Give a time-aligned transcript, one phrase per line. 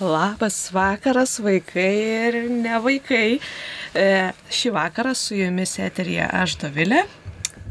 [0.00, 1.90] Labas vakaras, vaikai
[2.26, 3.38] ir ne vaikai.
[3.94, 4.06] E,
[4.50, 7.04] šį vakarą su jumis eterija aš Dovilė.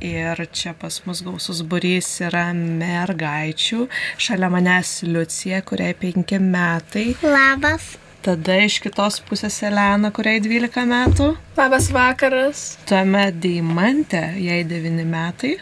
[0.04, 3.90] Ir čia pas mus gausus burys yra mergaičių.
[4.16, 7.10] Šalia manęs Liucija, kuriai penki metai.
[7.24, 7.98] Labas.
[8.24, 11.30] Tada iš kitos pusės Elena, kuriai 12 metų.
[11.60, 12.64] Labas vakaras.
[12.88, 15.58] Tuomet Deimantė, jai 9 metai.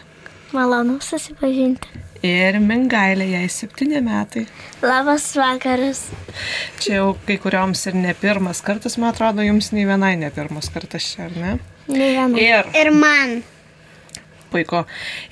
[0.52, 1.88] Malonu susipažinti.
[2.22, 4.44] Ir Mingailė, jai 7 metai.
[4.84, 6.04] Labas vakaras.
[6.78, 10.68] Čia jau kai kurioms ir ne pirmas kartas, man atrodo, jums nei vienai ne pirmas
[10.70, 11.54] kartas čia, ar ne?
[11.90, 12.38] Ne viena.
[12.38, 13.40] Ir Ir man.
[14.52, 14.84] puiku.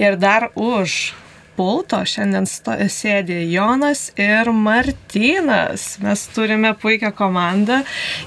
[0.02, 1.12] Ir dar už
[1.60, 5.98] pulto šiandien sėdi Jonas ir Martynas.
[6.02, 7.82] Mes turime puikią komandą,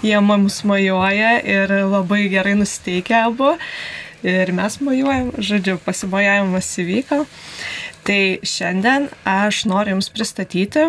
[0.06, 3.56] jie mums mojuoja ir labai gerai nusteikia abu.
[4.24, 7.26] Ir mes mojuojam, žodžiu, pasimojavimas įvyko.
[8.08, 10.86] Tai šiandien aš noriu Jums pristatyti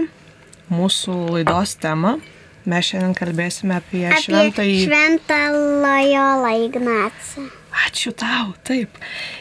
[0.71, 2.17] mūsų laidos temą.
[2.65, 4.77] Mes šiandien kalbėsime apie, Apie šventąjį.
[4.87, 5.41] šventą
[5.83, 7.49] Lojolą Ignacą.
[7.85, 8.95] Ačiū tau, taip.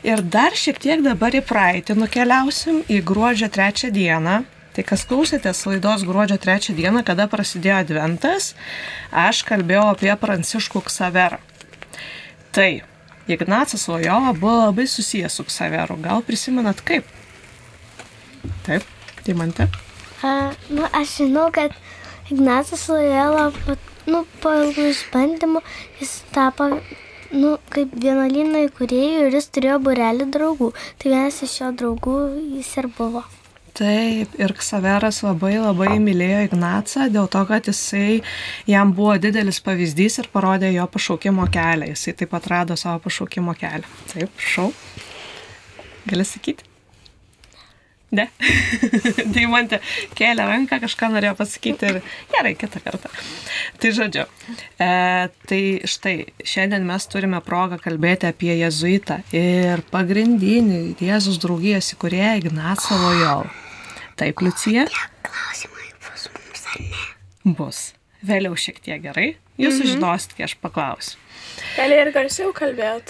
[0.03, 4.42] Ir dar šiek tiek dabar į praeitį nukeliausim į gruodžio trečią dieną.
[4.73, 8.56] Tai kas klausėtės laidos gruodžio trečią dieną, kada prasidėjo adventas,
[9.14, 11.38] aš kalbėjau apie Pranciškų Ksaverą.
[12.52, 12.81] Tai
[13.28, 15.96] Ignacas Lojola buvo labai susijęs su Ksaveru.
[16.04, 17.08] Gal prisimenat kaip?
[18.66, 18.84] Taip,
[19.24, 19.68] tai man te.
[20.24, 21.72] A, nu, aš žinau, kad
[22.32, 23.52] Ignacas Lojola,
[24.12, 25.62] nu, po ilgų išbandymų,
[26.02, 26.68] jis tapo,
[27.32, 30.74] nu, kaip vienuolino įkūrėjų ir jis turėjo burelį draugų.
[31.00, 32.18] Tai vienas iš jo draugų
[32.58, 33.24] jis ir buvo.
[33.74, 38.20] Taip, ir Ksaveras labai labai mylėjo Ignacą dėl to, kad jisai
[38.70, 41.88] jam buvo didelis pavyzdys ir parodė jo pašaukimo kelią.
[41.96, 43.90] Jisai taip pat rado savo pašaukimo kelią.
[44.14, 44.70] Taip, šau.
[46.06, 46.70] Gali sakyti?
[48.14, 48.28] Ne.
[49.34, 49.80] tai man te
[50.14, 51.98] kėlė ranką, kažką norėjo pasakyti ir
[52.30, 53.10] gerai, kitą kartą.
[53.82, 54.28] Tai žodžiu,
[54.78, 54.92] e,
[55.50, 56.16] tai štai
[56.46, 63.50] šiandien mes turime progą kalbėti apie jezuitą ir pagrindinį Jėzus draugijos įkūrėją Ignacą Lojol.
[64.19, 64.85] Taip, Liucija?
[65.25, 67.03] Klausimai bus mums ar ne?
[67.57, 67.79] Bus.
[68.24, 69.29] Vėliau šiek tiek gerai.
[69.59, 69.84] Jūs mhm.
[69.84, 71.18] sužinosit, kai aš paklausiu.
[71.78, 73.07] Gali ir garsiau kalbėt.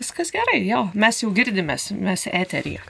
[0.00, 2.82] Viskas gerai, jo, mes jau girdimės, mes eteryje.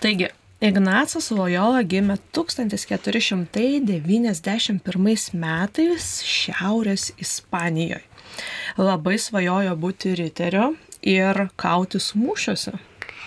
[0.00, 0.28] Taigi,
[0.60, 8.04] Ignacas Lojola gimė 1491 metais Šiaurės Ispanijoje.
[8.76, 12.72] Labai svajojo būti riteriu ir kautis mūšiuose.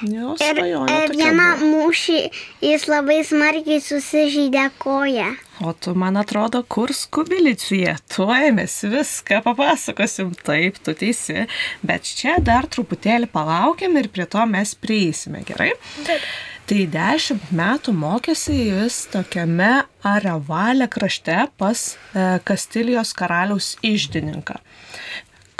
[0.03, 1.67] Jo, Ir, ir buvo.
[1.71, 2.17] mūšį
[2.65, 5.29] jis labai smarkiai susižydė koją.
[5.63, 11.45] O tu, man atrodo, kur skubilicija, tuoj mes viską papasakosim, taip, tu teisi,
[11.85, 15.71] bet čia dar truputėlį palaukiam ir prie to mes prieisime, gerai?
[16.03, 16.25] Taip.
[16.67, 21.81] Tai dešimt metų mokėsi jis tokiame Arevalė krašte pas
[22.15, 24.59] e, Kastilijos karaliaus išdininką.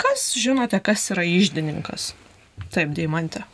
[0.00, 2.14] Kas žinote, kas yra išdininkas?
[2.72, 3.44] Taip, Deimantė.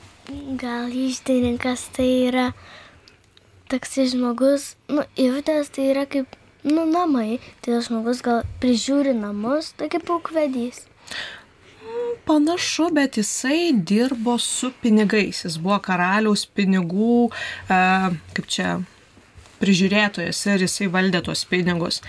[0.60, 2.50] Gal išdininkas tai yra
[3.70, 6.36] toks žmogus, nu, įvidas tai yra kaip,
[6.66, 10.84] nu, namai, tai žmogus gal prižiūri namus, tai kaip aukvedys.
[12.26, 15.40] Panašu, bet jisai dirbo su pinigais.
[15.46, 17.30] Jis buvo karaliaus pinigų,
[17.66, 17.80] e,
[18.36, 18.74] kaip čia,
[19.62, 22.02] prižiūrėtojas ir jisai valdė tuos pinigus.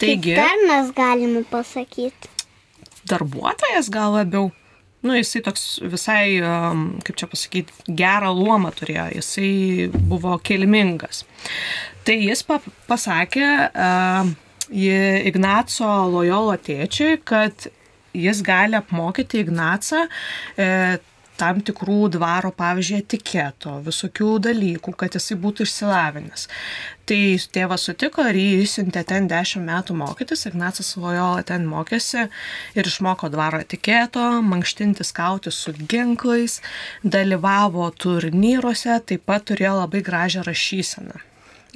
[0.00, 2.28] Taigi, Dar mes galime pasakyti.
[3.08, 4.50] darbuotojas gal labiau.
[5.04, 6.40] Nu, jisai toks visai,
[7.04, 9.50] kaip čia pasakyti, gerą luomą turėjo, jisai
[9.92, 11.24] buvo kilmingas.
[12.08, 13.48] Tai jis pa pasakė
[15.28, 17.68] Ignaco Lojolo tėčiui, kad
[18.14, 20.06] jis gali apmokyti Ignacą
[20.56, 20.68] e,
[21.40, 26.46] tam tikrų dvaro, pavyzdžiui, etiketo, visokių dalykų, kad jisai būtų išsilavinęs.
[27.08, 27.18] Tai
[27.56, 32.28] tėvas sutiko ir jį išsiuntė ten 10 metų mokytis, Ignacas Lojola ten mokėsi
[32.78, 36.60] ir išmoko dvaro etiketo, mankštintis kauti su ginklais,
[37.04, 41.20] dalyvavo turnyruose, taip pat turėjo labai gražią rašyseną.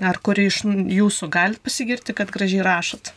[0.09, 3.11] Ar kuri iš jūsų galite pasigirti, kad gražiai rašot?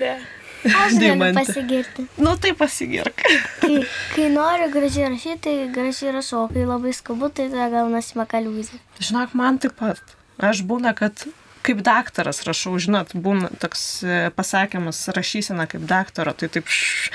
[0.00, 0.16] Ne.
[0.64, 2.06] Aš galiu pasigirti.
[2.16, 3.22] Nu tai pasigirk.
[3.60, 3.78] Kai,
[4.14, 8.80] kai noriu gražiai rašyti, tai gražiai rašau, kai labai skabu, tai tada gaunasi makaliūzė.
[9.04, 10.00] Žinok, man taip pat.
[10.42, 11.26] Aš būna, kad
[11.64, 17.10] kaip daktaras rašau, žinot, būna toks e, pasakymas rašysena kaip daktaro, tai taip š,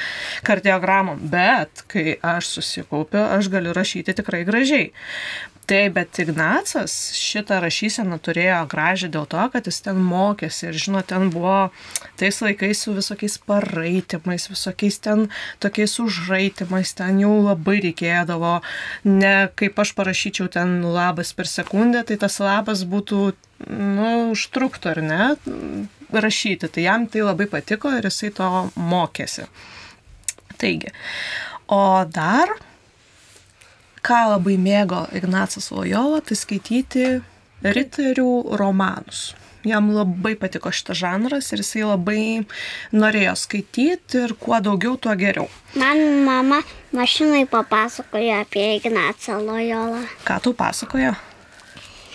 [0.48, 4.90] kardiogramom, bet kai aš susikaupiu, aš galiu rašyti tikrai gražiai.
[5.70, 11.06] Taip, bet Ignacas šitą rašyseną turėjo gražią dėl to, kad jis ten mokėsi ir, žinot,
[11.12, 11.70] ten buvo
[12.18, 15.28] tais laikais su visokiais paraitimais, visokiais ten
[15.62, 18.56] tokiais užraitimais, ten jau labai reikėdavo,
[19.06, 23.20] ne kaip aš parašyčiau ten labas per sekundę, tai tas labas būtų,
[23.70, 25.28] nu, užtruktų ar ne,
[26.10, 26.72] rašyti.
[26.74, 29.46] Tai jam tai labai patiko ir jisai to mokėsi.
[30.58, 30.90] Taigi,
[31.70, 32.58] o dar
[34.06, 37.06] ką labai mėgo Ignacas Lojola, tai skaityti
[37.66, 39.34] riterių romanus.
[39.68, 42.22] Jam labai patiko šitas žanras ir jisai labai
[42.96, 45.50] norėjo skaityti ir kuo daugiau, tuo geriau.
[45.76, 46.62] Man mama
[46.96, 50.06] mašinai papasakojo apie Ignacą Lojolą.
[50.24, 51.12] Ką tau pasakojo?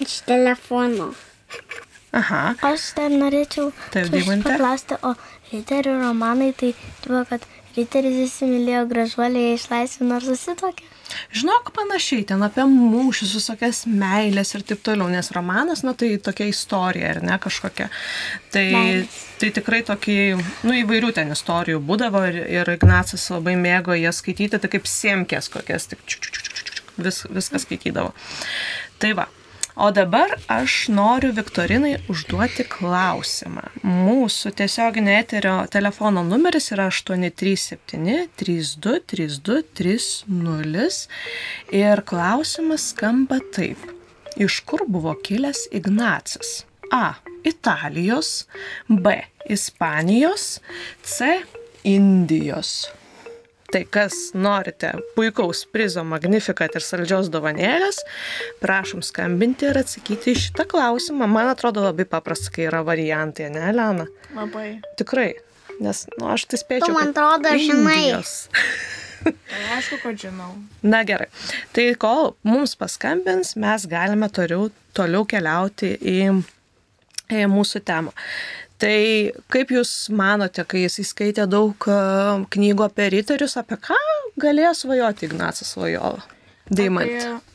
[0.00, 1.12] Iš telefono.
[2.14, 4.14] Aha, Aš dar norėčiau Taip,
[4.46, 5.12] paklausti, o
[5.50, 6.72] riterių romanai tai
[7.04, 7.44] buvo, kad
[7.76, 10.93] riteris įsimylėjo gražuolį, jie išlaisvino ir susitokė.
[11.34, 16.48] Žinok panašiai, ten apie mūšius, visokias meilės ir taip toliau, nes romanas, na tai tokia
[16.50, 17.90] istorija, ar ne kažkokia.
[18.54, 19.20] Tai, Meilės.
[19.42, 20.18] tai tikrai tokį,
[20.66, 25.50] nu įvairių ten istorijų būdavo ir, ir Ignacas labai mėgo jas skaityti, tai kaip siemkės
[25.52, 28.14] kokias, tik čiuk, čiuk, čiuk, čiuk, čiuk, vis, viską skaitydavo.
[29.02, 29.30] Tai va.
[29.76, 33.64] O dabar aš noriu Viktorinai užduoti klausimą.
[33.82, 41.02] Mūsų tiesioginio eterio telefono numeris yra 837 32 32 30
[41.74, 43.82] ir klausimas skamba taip.
[44.38, 46.62] Iš kur buvo kilęs Ignacas?
[46.94, 47.16] A.
[47.44, 48.46] Italijos,
[48.88, 49.18] B.
[49.50, 50.60] Ispanijos,
[51.02, 51.40] C.
[51.82, 52.86] Indijos.
[53.74, 57.96] Tai kas norite puikaus prizo Magnificat ir saldžios dovanėlės,
[58.62, 61.26] prašom skambinti ir atsakyti į šitą klausimą.
[61.26, 64.06] Man atrodo labai paprasta, kai yra variantai, ne, Lena?
[64.36, 64.68] Labai.
[65.00, 65.32] Tikrai.
[65.82, 66.92] Nes, nu, aš tai spėčiau.
[66.92, 68.04] Tu man atrodo, žinai.
[69.24, 70.52] Tai aišku, kad žinau.
[70.86, 71.26] Na gerai.
[71.74, 76.18] Tai kol mums paskambins, mes galime toliau, toliau keliauti į,
[77.32, 78.14] į mūsų temą.
[78.82, 81.98] Tai kaip Jūs manote, kai jis įskaitė daug e,
[82.56, 83.98] knygų apie riterius, apie ką
[84.42, 86.24] galėjo svajoti Ignacas Lojola?
[86.70, 87.36] Deimantė.
[87.38, 87.52] Apie-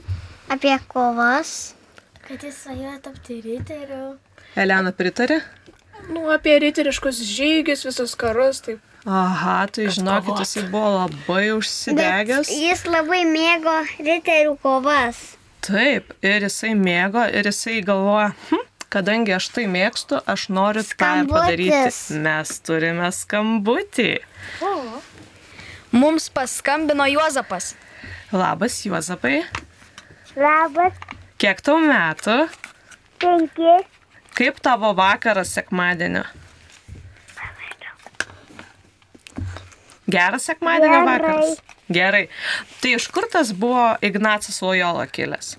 [0.50, 1.50] Apie kovas.
[2.26, 4.16] Kad jis svajoja tapti riteriu.
[4.58, 5.42] Elena pritarė?
[6.10, 8.80] Nu, apie riteriškus žygius, visus karus, taip.
[9.06, 12.50] Aha, tai žinokit, jisai buvo labai užsidegęs.
[12.50, 15.20] jis labai mėgo riterių kovas.
[15.66, 20.90] Taip, ir jisai mėgo, ir jisai galvoja, hm, kadangi aš tai mėgstu, aš noriu tą
[20.90, 21.34] Skambutis.
[21.34, 22.20] padaryti.
[22.26, 24.10] Mes turime skambutį.
[24.66, 24.74] O,
[25.92, 27.72] Mums paskambino Juozapas.
[28.32, 29.40] Labas, Juozapai.
[30.38, 30.94] Labas,
[31.42, 32.36] Kiek tau metų?
[33.20, 33.72] penki.
[34.38, 36.24] Kaip tavo vakaras sekmadienio?
[40.10, 41.18] Geras sekmadienio Gerai.
[41.20, 41.58] vakaras.
[41.94, 42.28] Gerai.
[42.82, 45.58] Tai iš kur tas buvo Ignacas Lojola kilęs?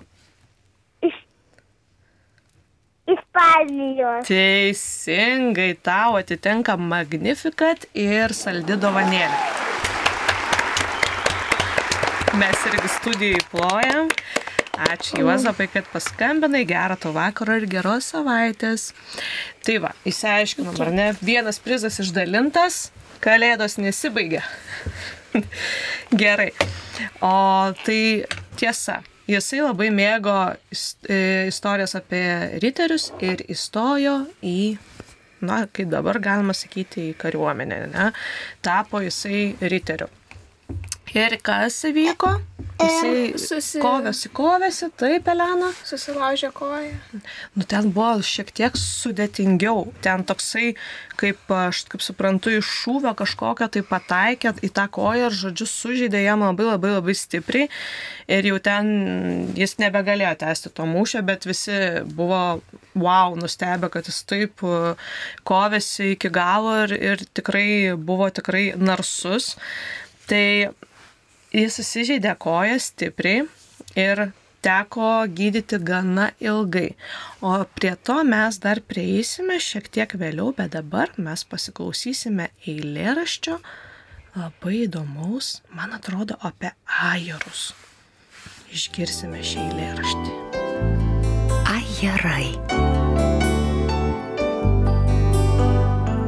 [3.11, 4.27] Ispanijos.
[4.27, 9.39] Teisingai, tau atitenka Magnificat ir saldi dovanėlė.
[12.39, 14.07] Mes irgi studijai plojam.
[14.81, 18.87] Ačiū Juozapai, kad paskambinai, gerą to vakaro ir geros savaitės.
[19.67, 21.07] Tai va, įsiaiškinom, ar ne?
[21.19, 22.85] Vienas prizas išdalintas,
[23.21, 24.41] kalėdos nesibaigia.
[26.23, 26.49] Gerai.
[27.19, 27.33] O
[27.83, 28.01] tai
[28.57, 29.01] tiesa,
[29.31, 31.19] jisai labai mėgo e,
[31.49, 32.23] istorijas apie
[32.63, 34.57] riterius ir įstojo į,
[35.47, 38.09] na, kaip dabar galima sakyti, į kariuomenę, ne?
[38.65, 40.09] Tapo jisai riteriu.
[41.11, 42.37] Ir kas įvyko?
[42.81, 45.69] Jisai susi- kovėsi, kovėsi, taip, Elena.
[45.85, 46.95] susilaužė koją.
[47.55, 49.93] Nu, ten buvo šiek tiek sudėtingiau.
[50.01, 50.75] Ten toksai,
[51.19, 56.23] kaip aš kaip suprantu, iš šūvio kažkokio tai pataikė į tą koją ir, žodžiu, sužeidė
[56.23, 57.69] jam labai labai labai stipriai.
[58.27, 62.61] Ir jau ten jis nebegalėjo tęsti to mūšio, bet visi buvo,
[62.95, 64.95] wow, nustebę, kad jis taip uh,
[65.45, 69.57] kovėsi iki galo ir, ir tikrai buvo tikrai narsus.
[70.25, 70.71] Tai
[71.55, 73.45] jis susižeidė koją stipriai
[73.99, 74.31] ir
[74.61, 76.95] teko gydyti gana ilgai.
[77.41, 83.57] O prie to mes dar prieisime šiek tiek vėliau, bet dabar mes pasiklausysime eilėraščio
[84.37, 86.71] labai įdomaus, man atrodo, apie
[87.11, 87.71] ajerus.
[88.71, 90.35] Išgirsime šį eilėraštį.
[91.71, 92.47] Ajerai.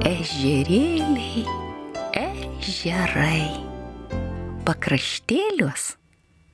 [0.03, 1.45] Ežerėliai,
[2.19, 3.72] ežerai.
[4.63, 5.93] Pakraštėlius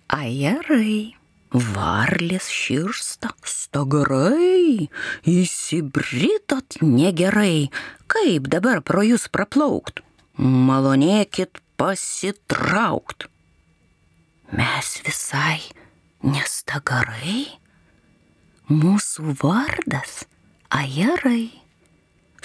[0.10, 1.16] ajerai.
[1.50, 4.86] Varlės širsta stagarai,
[5.26, 7.72] įsibritot negerai,
[8.06, 10.04] kaip dabar pro jūs praplaukt,
[10.38, 13.26] malonėkit pasitraukt.
[14.54, 15.58] Mes visai
[16.22, 17.46] nes stagarai
[18.70, 20.26] mūsų vardas
[20.74, 21.50] ajerai.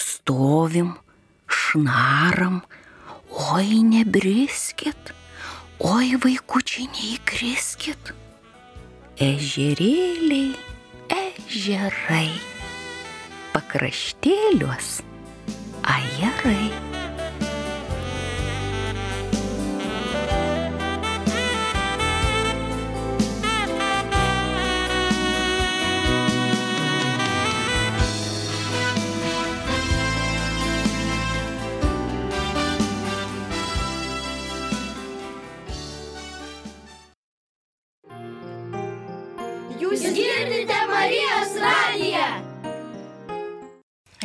[0.01, 0.95] Stovim,
[1.47, 2.63] šnaram,
[3.55, 5.13] oi nebriskit,
[5.85, 8.13] oi vaikučiai neįkriskit.
[9.21, 10.55] Ežerėliai,
[11.13, 12.31] ežerai,
[13.53, 14.97] pakraštėliuos
[15.97, 16.94] ajerai.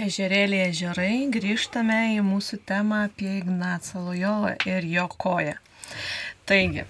[0.09, 5.53] Ežerėlė ežerai, grįžtame į mūsų temą apie Ignacą Lojolą ir jo koją.
[6.49, 6.85] Taigi,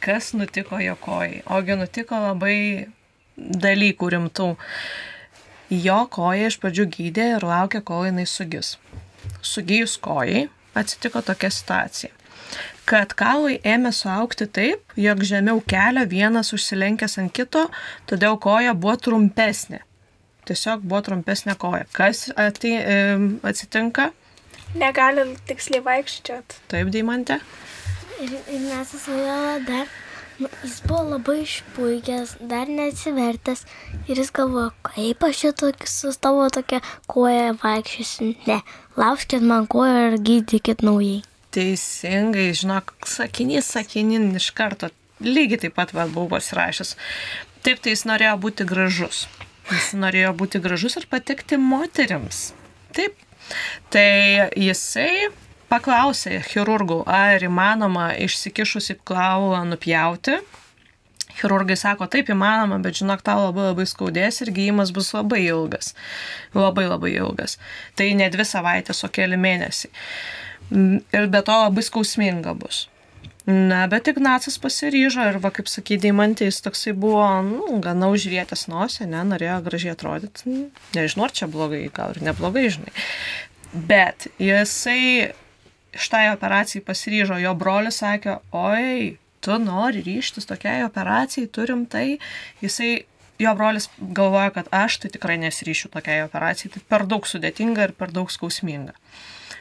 [0.00, 1.42] kas nutiko jo kojai?
[1.52, 2.56] Ogi nutiko labai
[3.36, 4.48] dalykų rimtų.
[5.84, 8.78] Jo koja iš pradžių gydė ir laukė, kol jinai sugis.
[9.44, 10.46] Sugijus kojai
[10.78, 12.16] atsitiko tokia situacija
[12.88, 17.68] kad kaulai ėmė suaukti taip, jog žemiau kelio vienas užsilenkęs ant kito,
[18.10, 19.80] todėl koja buvo trumpesnė.
[20.48, 21.84] Tiesiog buvo trumpesnė koja.
[21.94, 24.10] Kas ati, em, atsitinka?
[24.78, 26.62] Negali tiksliai vaikščioti.
[26.72, 27.38] Taip, Deimante?
[28.22, 29.90] Ir Ignacas Lojola dar,
[30.40, 33.64] nu, jis buvo labai išpuikęs, dar neatsivertęs
[34.08, 36.80] ir jis galvojo, kaip aš šitokį su tavo tokia
[37.10, 38.32] koja vaikščiosiu.
[38.48, 38.58] Ne,
[38.98, 41.20] lauskit man koją ir gydykit naujai.
[41.52, 44.88] Teisingai, žinok, sakinys sakinin iš karto.
[45.22, 46.96] Lygiai taip pat va, buvau pasirašęs.
[47.62, 49.26] Taip, tai jis norėjo būti gražus.
[49.70, 52.50] Jis norėjo būti gražus ir patikti moteriams.
[52.96, 53.14] Taip.
[53.92, 55.30] Tai jisai
[55.72, 60.38] paklausė chirurgų, ar įmanoma išsikišusi klaulą nupjauti.
[61.32, 65.94] Chirurgai sako, taip įmanoma, bet žinok, tau labai labai skaudės ir gyjimas bus labai ilgas.
[66.52, 67.56] Labai labai ilgas.
[67.96, 69.92] Tai ne dvi savaitės, o keli mėnesiai.
[70.72, 72.86] Mm, Ir be to labai skausminga bus.
[73.46, 78.68] Na, bet Ignacas pasiryžo ir, va, kaip sakyti, Deimantė, jis toksai buvo, nu, gana užvietęs
[78.70, 80.46] nosį, ne, norėjo gražiai atrodyti.
[80.46, 82.94] Nu, Nežinau, ar čia blogai, gal ir neblogai, žinai.
[83.72, 85.32] Bet jisai
[85.92, 92.20] šitai operacijai pasiryžo, jo brolis sakė, oi, tu nori ryštis tokiai operacijai, turim tai,
[92.62, 92.92] jisai,
[93.42, 97.96] jo brolis galvoja, kad aš tai tikrai nesiryšiu tokiai operacijai, tai per daug sudėtinga ir
[97.98, 98.94] per daug skausminga.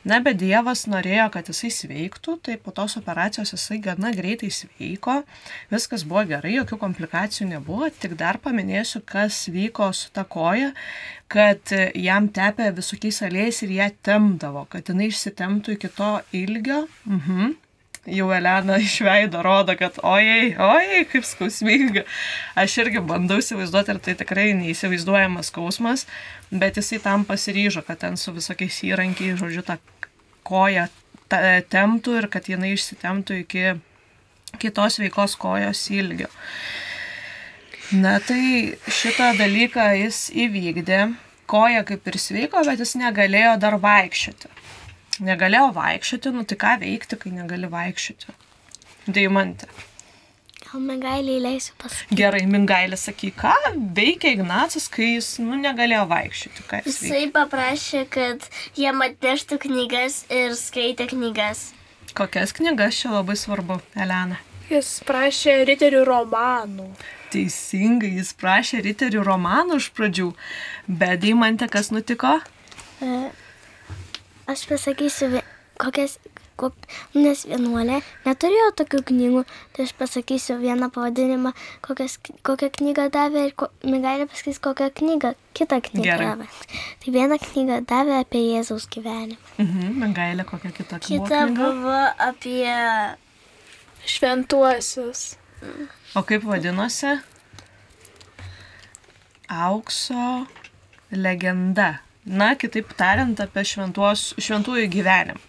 [0.01, 5.19] Na, bet Dievas norėjo, kad jisai sveiktų, tai po tos operacijos jisai gana greitai sveiko,
[5.69, 10.71] viskas buvo gerai, jokių komplikacijų nebuvo, tik dar paminėsiu, kas vyko su ta koja,
[11.31, 16.87] kad jam tepė visokiais aliejais ir ją temdavo, kad jinai išsitemtų iki to ilgio.
[17.05, 17.53] Mhm.
[18.09, 22.01] Jau Elena iš veido rodo, kad ojei, ojei, kaip skausminga.
[22.57, 26.07] Aš irgi bandau įsivaizduoti, ar tai tikrai neįsivaizduojamas skausmas,
[26.49, 29.77] bet jisai tam pasiryžo, kad ten su visokiais įrankiais, žodžiu, tą
[30.47, 30.87] koją
[31.29, 33.67] temptų ir kad jinai išsitemtų iki
[34.59, 36.31] kitos veikos kojos ilgio.
[37.91, 41.03] Na tai šitą dalyką jis įvykdė,
[41.45, 44.49] koja kaip ir sveiko, bet jis negalėjo dar vaikščioti.
[45.21, 48.35] Negalėjo vaikščioti, nu tai ką veikti, kai negali vaikščioti.
[49.09, 49.69] Deimantė.
[50.71, 52.15] Gal mergailiai leisiu pasakyti.
[52.15, 53.53] Gerai, Mingailė, sakyk, ką
[53.97, 56.63] veikia Ignacas, kai jis nu, negalėjo vaikščioti.
[56.85, 57.01] Jis?
[57.03, 58.45] Jisai paprašė, kad
[58.79, 61.71] jiem atneštų knygas ir skaitė knygas.
[62.15, 64.39] Kokias knygas čia labai svarbu, Elena?
[64.71, 66.87] Jis prašė riterių romanų.
[67.33, 70.31] Teisingai, jis prašė riterių romanų iš pradžių,
[70.87, 72.37] bet Deimantė kas nutiko?
[73.03, 73.11] E,
[74.51, 75.39] Aš pasakysiu,
[75.79, 76.17] kokias,
[76.59, 76.75] kok,
[77.15, 81.53] nes vienuolė neturėjo tokių knygų, tai aš pasakysiu vieną pavadinimą,
[81.85, 82.17] kokias,
[82.47, 86.27] kokią knygą davė ir ko, Migailė pasakys, kokią knygą, kitą knygą Gerai.
[86.27, 86.49] davė.
[87.03, 89.39] Tai vieną knygą davė apie Jėzaus gyvenimą.
[89.63, 91.23] Mhm, Mingailė kokia kita knyga.
[91.23, 92.75] Kita buvo apie
[94.05, 95.25] Šventuosius.
[96.17, 97.15] O kaip vadinosi?
[99.47, 100.45] Aukso
[101.11, 102.01] legenda.
[102.25, 105.41] Na, kitaip tariant, apie šventuos, šventųjų gyvenimą.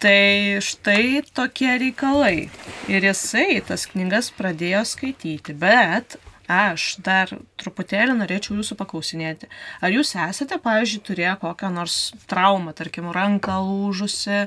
[0.00, 2.48] Tai štai tokie reikalai.
[2.88, 6.16] Ir jisai tas knygas pradėjo skaityti, bet
[6.50, 9.48] aš dar truputėlį norėčiau jūsų paklausinėti.
[9.84, 11.98] Ar jūs esate, pavyzdžiui, turėję kokią nors
[12.32, 14.46] traumą, tarkim, ranką lūžusi,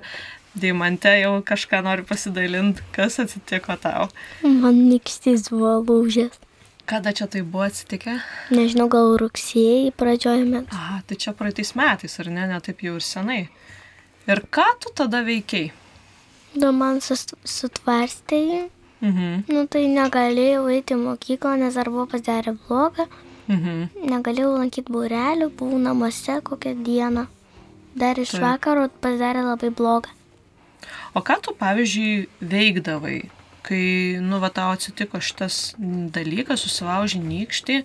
[0.54, 4.10] Deimante jau kažką nori pasidalinti, kas atsitiko tau?
[4.46, 6.36] Man nikstys buvo lūžęs.
[6.86, 8.18] Kada čia tai buvo atsitikę?
[8.52, 10.66] Nežinau, gal rugsėjai pradžiojame.
[10.76, 13.48] A, tai čia praeitais metais, ar ne, ne taip jau ir senai.
[14.28, 15.72] Ir ką tu tada veikiai?
[16.56, 18.62] Du man sus- sutvarstė jį.
[19.04, 19.44] Mhm.
[19.52, 23.08] Nu, tai negalėjau eiti į mokyklą, nes dar buvo pasidarę blogą.
[23.48, 23.90] Mhm.
[24.08, 27.28] Negalėjau lankyti būrelių, buvau namuose kokią dieną.
[27.96, 28.42] Dar iš Taip.
[28.42, 30.10] vakaro pasidarė labai bloga.
[31.16, 33.30] O ką tu, pavyzdžiui, veikdavai,
[33.64, 33.84] kai,
[34.22, 37.78] nu, va, tau atsitiko šitas dalykas, susilaužė nykštį,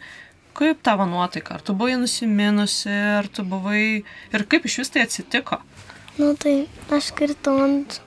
[0.58, 1.58] kaip tavo nuotaika?
[1.58, 4.02] Ar tu buvai nusiminusi, ar tu buvai...
[4.34, 5.60] Ir kaip iš vis tai atsitiko?
[6.18, 8.00] Nu, tai aš kritau ant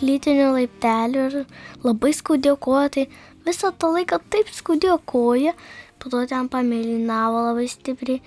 [0.00, 1.36] plytinių laiptelių ir
[1.84, 3.04] labai skaudėjo koją, tai
[3.46, 5.52] visą tą laiką taip skaudėjo koją,
[6.00, 8.22] po to ten pamėlynavo labai stipriai.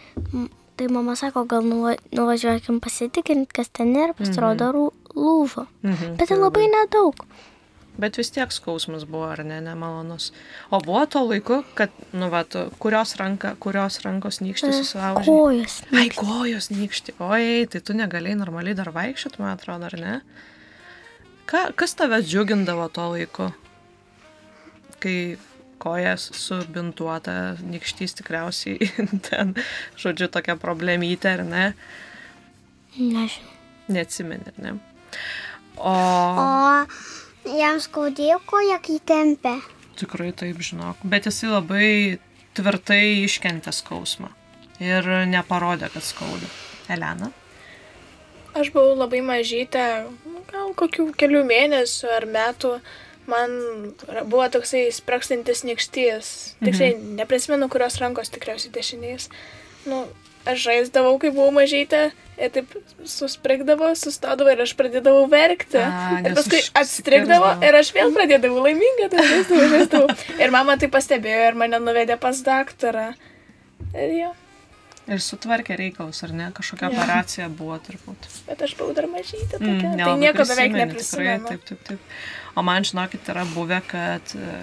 [0.80, 5.66] Tai mama sako, gal nuva, nuvažiuokim pasitikrinti, kas ten yra, pasirodo rū- lūžo.
[5.84, 6.16] Mhm.
[6.18, 7.26] Bet tai labai nedaug.
[8.00, 10.30] Bet vis tiek skausmas buvo, ar ne, nemalonus.
[10.72, 15.28] O buvo to laiku, kad, nu, va, tu, kurios, ranka, kurios rankos nykštį susilaužė?
[15.28, 15.76] Kojas.
[15.92, 17.18] Ai, kojos nykštį.
[17.28, 20.16] Oi, tai tu negalėjai normaliai dar vaikščioti, man atrodo, ar ne?
[21.52, 23.52] Ka, kas tave džiugindavo tuo laiku?
[25.04, 25.18] Kai
[25.82, 28.92] kojas subintuota, nykštys tikriausiai
[29.28, 29.56] ten,
[30.00, 31.66] žodžiu, tokia problemytė, ar ne?
[32.96, 33.58] Nežinau.
[33.92, 34.78] Neatsimeni, ar ne?
[35.82, 36.86] O O
[37.46, 39.56] jam skaudėjo koja, kai tempė.
[40.00, 41.04] tikrai taip žinok.
[41.04, 41.90] Bet jisai labai
[42.58, 44.32] tvirtai iškentė skausmą.
[44.82, 46.48] Ir neparodė, kad skauda.
[46.90, 47.30] Elena?
[48.58, 49.84] Aš buvau labai mažytė,
[50.50, 52.74] gal kokių kelių mėnesių ar metų.
[53.30, 53.54] Man
[54.26, 56.32] buvo toksai sprakstantis nykštys.
[56.66, 59.30] Tiksliai, neprisimenu, kurios rankos tikriausiai dešinės.
[59.86, 60.08] Nu,
[60.50, 62.12] aš žaisdavau, kai buvau mažytė.
[62.42, 62.72] Ir taip
[63.06, 65.78] susprigdavo, sustodavo ir aš pradėdavau verkti.
[65.78, 70.16] A, ir paskui atstrigdavo ir aš vėl pradėdavau laiminga, tai žaisdavau, žaisdavau.
[70.42, 73.12] Ir mama tai pastebėjo ir mane nuvedė pas daktarą.
[73.94, 74.32] Ir jo,
[75.12, 76.46] Ir sutvarkė reikalus, ar ne?
[76.56, 76.94] Kažkokia Jo.
[77.02, 78.28] operacija buvo turbūt.
[78.48, 79.58] bet aš buvau dar mažytė.
[79.58, 79.90] Tokia.
[79.90, 81.42] Mm, tai nieko beveik neprisimenu.
[81.42, 82.20] Tikrai, taip, taip, taip.
[82.56, 84.62] O man, žinokit, yra buvę, kad e,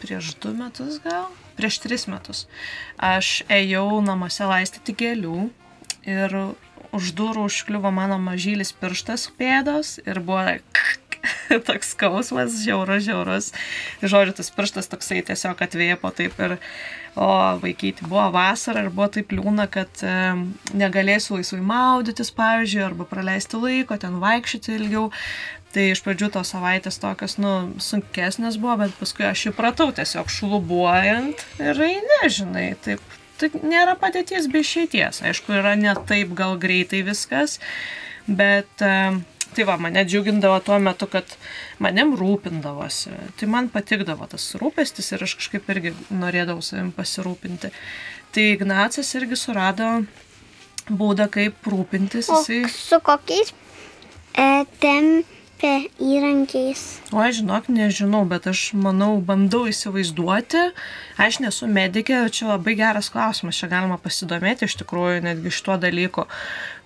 [0.00, 1.26] prieš du metus gal,
[1.60, 2.46] prieš tris metus,
[2.96, 5.50] aš ėjau namuose laistyti gėlių
[6.08, 6.36] ir
[6.96, 10.56] už durų užkliuvo mano mažylis pirštas pėdos ir buvo
[11.68, 13.50] toks skausmas, žiaurus, žiaurus.
[14.00, 16.56] Žodžiu, tas pirštas toksai tiesiog atvėpo taip ir,
[17.20, 17.28] o
[17.60, 20.14] vaikyti buvo vasara ir buvo taip liūna, kad e,
[20.80, 25.10] negalėsiu laisvai maudytis, pavyzdžiui, arba praleisti laiko, ten vaikščioti ilgiau.
[25.70, 31.44] Tai iš pradžių tos savaitės tokios, nu, sunkesnės buvo, bet paskui aš įpratau tiesiog šlubuojant
[31.62, 33.04] ir nežinai, taip.
[33.38, 35.22] Tai nėra padėties be išeities.
[35.24, 37.56] Aišku, yra ne taip gal greitai viskas,
[38.26, 38.90] bet e,
[39.56, 41.38] tai va, mane džiugindavo tuo metu, kad
[41.80, 43.14] manim rūpindavosi.
[43.40, 47.72] Tai man patikdavo tas rūpestis ir aš kažkaip irgi norėdavau savim pasirūpinti.
[48.34, 49.88] Tai Ignacas irgi surado
[50.90, 52.28] būdą, kaip rūpintis.
[52.28, 52.64] O Jisai...
[52.68, 53.54] su kokiais
[54.34, 54.66] e,
[55.60, 57.00] tempė įrankiais?
[57.12, 60.72] O aš žinok, nežinau, bet aš manau, bandau įsivaizduoti.
[61.20, 66.26] Aš nesu medikė, čia labai geras klausimas, čia galima pasidomėti iš tikrųjų netgi šituo dalyku,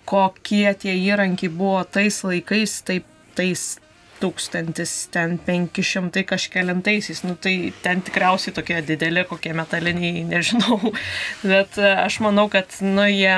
[0.04, 3.78] kokie tie įrankiai buvo tais laikais, taip, tais
[4.22, 10.94] tūkstantis ten penkišimtai kažkėlintaisiais, nu tai ten tikriausiai tokie dideli, kokie metaliniai, nežinau,
[11.42, 13.36] bet e, aš manau, kad, nu jie,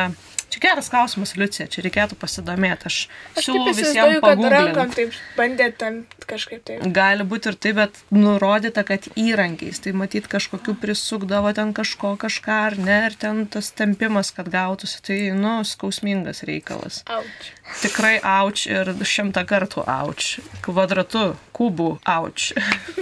[0.56, 2.96] čia geras klausimas, Liucija, čia reikėtų pasidomėti, aš,
[3.36, 4.54] Aš siūlau visiems įsivaizduoju, kad pagūglint.
[4.56, 6.86] rankom taip bandė ten kažkaip taip.
[6.96, 12.56] Gali būti ir taip, bet nurodyta, kad įrankiais, tai matyt kažkokiu prisukdavo ten kažko kažką
[12.70, 17.02] ar ne, ir ten tas tempimas, kad gautųsi, tai, nu, skausmingas reikalas.
[17.12, 17.52] Auč.
[17.82, 20.38] Tikrai auč ir šimtą kartų auč.
[20.64, 22.52] Kvadratu, kubų auč.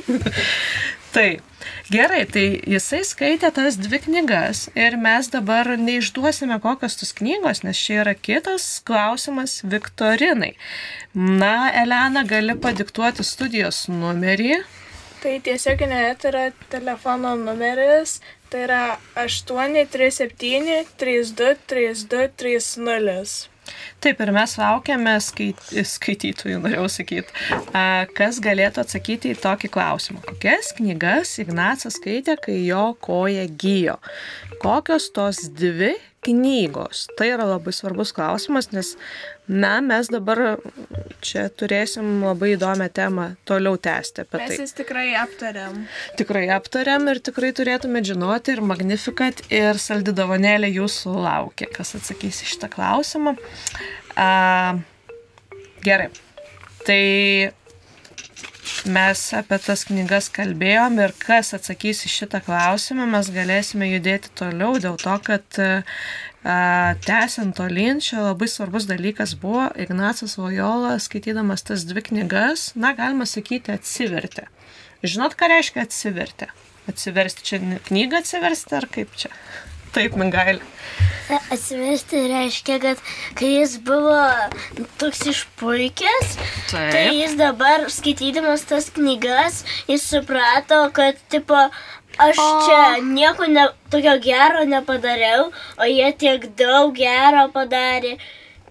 [1.15, 1.41] tai,
[1.95, 7.79] gerai, tai jisai skaitė tas dvi knygas ir mes dabar neišduosime kokios tos knygos, nes
[7.79, 10.55] čia yra kitas klausimas Viktorinai.
[11.15, 14.59] Na, Elena, gali padiktuoti studijos numerį.
[15.23, 18.19] Tai tiesiog net yra telefono numeris,
[18.53, 18.83] tai yra
[19.23, 23.54] 837 32 32 30.
[24.05, 27.33] Taip, ir mes laukiame skait, skaitytojų, norėjau sakyti,
[28.19, 30.21] kas galėtų atsakyti į tokį klausimą.
[30.27, 33.97] Kokias knygas Ignacas skaitė, kai jo koja gyjo?
[34.63, 37.05] Kokios tos dvi knygos?
[37.19, 38.95] Tai yra labai svarbus klausimas, nes,
[39.49, 40.41] na, mes dabar
[41.25, 44.61] čia turėsim labai įdomią temą toliau tęsti apie Mes tai.
[44.63, 45.83] jas tikrai aptariam.
[46.21, 52.45] Tikrai aptariam ir tikrai turėtume žinoti ir Magnificat ir Saldi Dovanėlė jūsų laukia, kas atsakys
[52.45, 53.37] į šitą klausimą.
[54.17, 54.31] A,
[55.85, 56.09] gerai.
[56.85, 57.03] Tai
[58.87, 64.79] mes apie tas knygas kalbėjom ir kas atsakys į šitą klausimą, mes galėsime judėti toliau
[64.83, 71.87] dėl to, kad a, tęsiant tolyn, čia labai svarbus dalykas buvo Ignacas Lojola, skaitydamas tas
[71.89, 74.49] dvi knygas, na, galima sakyti, atsivertė
[75.05, 76.47] Žinot, ką reiškia atsiverti?
[76.89, 79.29] Atsiversti čia knygą atsiversti ar kaip čia?
[79.93, 80.65] Taip, Mingailė.
[81.25, 83.01] Atsiversti reiškia, kad
[83.39, 84.19] kai jis buvo
[85.01, 86.35] toks išpuikęs,
[86.69, 87.13] tai Taip.
[87.17, 91.57] jis dabar skaitydamas tas knygas, jis suprato, kad tipo,
[92.21, 95.49] aš čia nieko ne, tokio gero nepadariau,
[95.81, 98.19] o jie tiek daug gero padarė.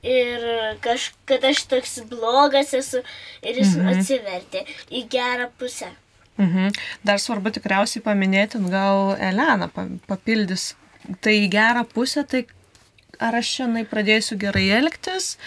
[0.04, 0.42] Ir
[0.84, 3.00] kaž, kad aš toks blogas esu
[3.40, 3.94] ir jis mhm.
[3.94, 5.88] atsivertė į gerą pusę.
[6.38, 6.74] Mhm.
[7.08, 10.74] Dar svarbu tikriausiai paminėti, gal Elena pa- papildys.
[11.22, 12.46] Tai į gerą pusę, tai
[13.24, 15.38] ar aš šiandien pradėsiu gerai elgtis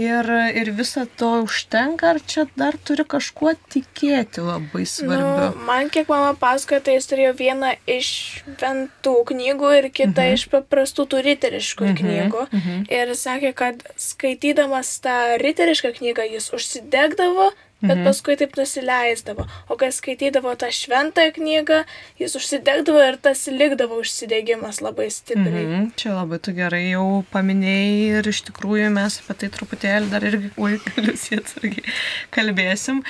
[0.00, 5.28] ir, ir visą to užtenka, ar čia dar turi kažkuo tikėti labai svarbiu.
[5.52, 8.08] Nu, man kiek mama pasakojo, tai jis turėjo vieną iš
[8.40, 10.34] šventų knygų ir kitą Mhm.
[10.38, 12.44] iš paprastų tų riteriškų knygų.
[12.88, 18.04] Ir sakė, kad skaitydamas tą riterišką knygą jis užsidegdavo, bet Mhm.
[18.04, 19.46] paskui taip nusileisdavo.
[19.68, 21.78] O kai skaitydavo tą šventąją knygą,
[22.20, 25.64] jis užsidegdavo ir tas likdavo užsidegimas labai stipriai.
[25.66, 30.22] Mhm, čia labai tu gerai jau paminėjai ir iš tikrųjų mes apie tai truputėlį dar
[30.28, 30.50] irgi,
[31.24, 31.82] sieti irgi
[32.30, 33.02] kalbėsim.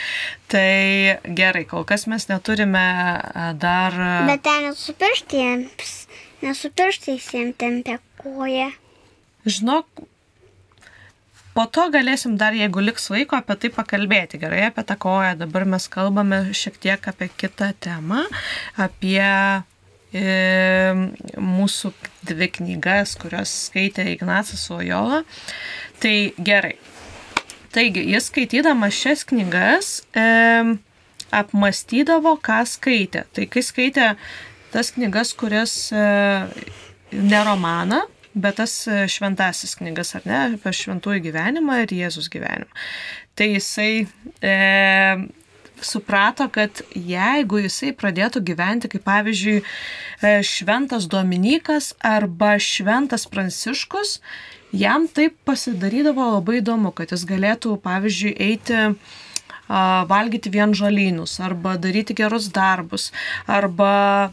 [0.50, 2.86] Tai gerai, kol kas mes neturime
[3.58, 3.94] dar...
[4.26, 5.92] Bet ten su pirštėms,
[6.42, 8.70] nesu pirštais jiems tempia koją.
[9.46, 9.86] Žinok,
[11.54, 14.40] po to galėsim dar, jeigu liks laiko, apie tai pakalbėti.
[14.42, 15.34] Gerai, apie tą koją.
[15.40, 18.22] Dabar mes kalbame šiek tiek apie kitą temą,
[18.80, 19.24] apie
[20.12, 20.26] e,
[21.36, 21.92] mūsų
[22.30, 25.24] dvi knygas, kurias skaitė Ignacas Lojola.
[26.02, 26.76] Tai gerai.
[27.70, 30.24] Taigi, jis skaitydamas šias knygas e,
[31.30, 33.26] apmastydavo, ką skaitė.
[33.34, 34.06] Tai kai skaitė
[34.72, 36.06] tas knygas, kurias e,
[37.14, 38.02] ne romaną,
[38.34, 42.70] bet tas e, šventasis knygas, ar ne, apie šventųjų gyvenimą ir Jėzus gyvenimą.
[43.38, 43.92] Tai jisai
[44.44, 44.54] e,
[45.84, 54.18] suprato, kad jeigu jisai pradėtų gyventi, kaip pavyzdžiui, e, šventas Dominikas arba šventas Pranciškus,
[54.76, 58.86] jam taip pasidarydavo labai įdomu, kad jis galėtų, pavyzdžiui, eiti
[60.10, 63.12] valgyti vien žalynus arba daryti gerus darbus
[63.46, 64.32] arba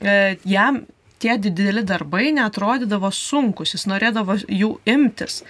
[0.00, 0.82] e, jam
[1.22, 5.42] tie dideli darbai netrodydavo sunkus, jis norėdavo jų imtis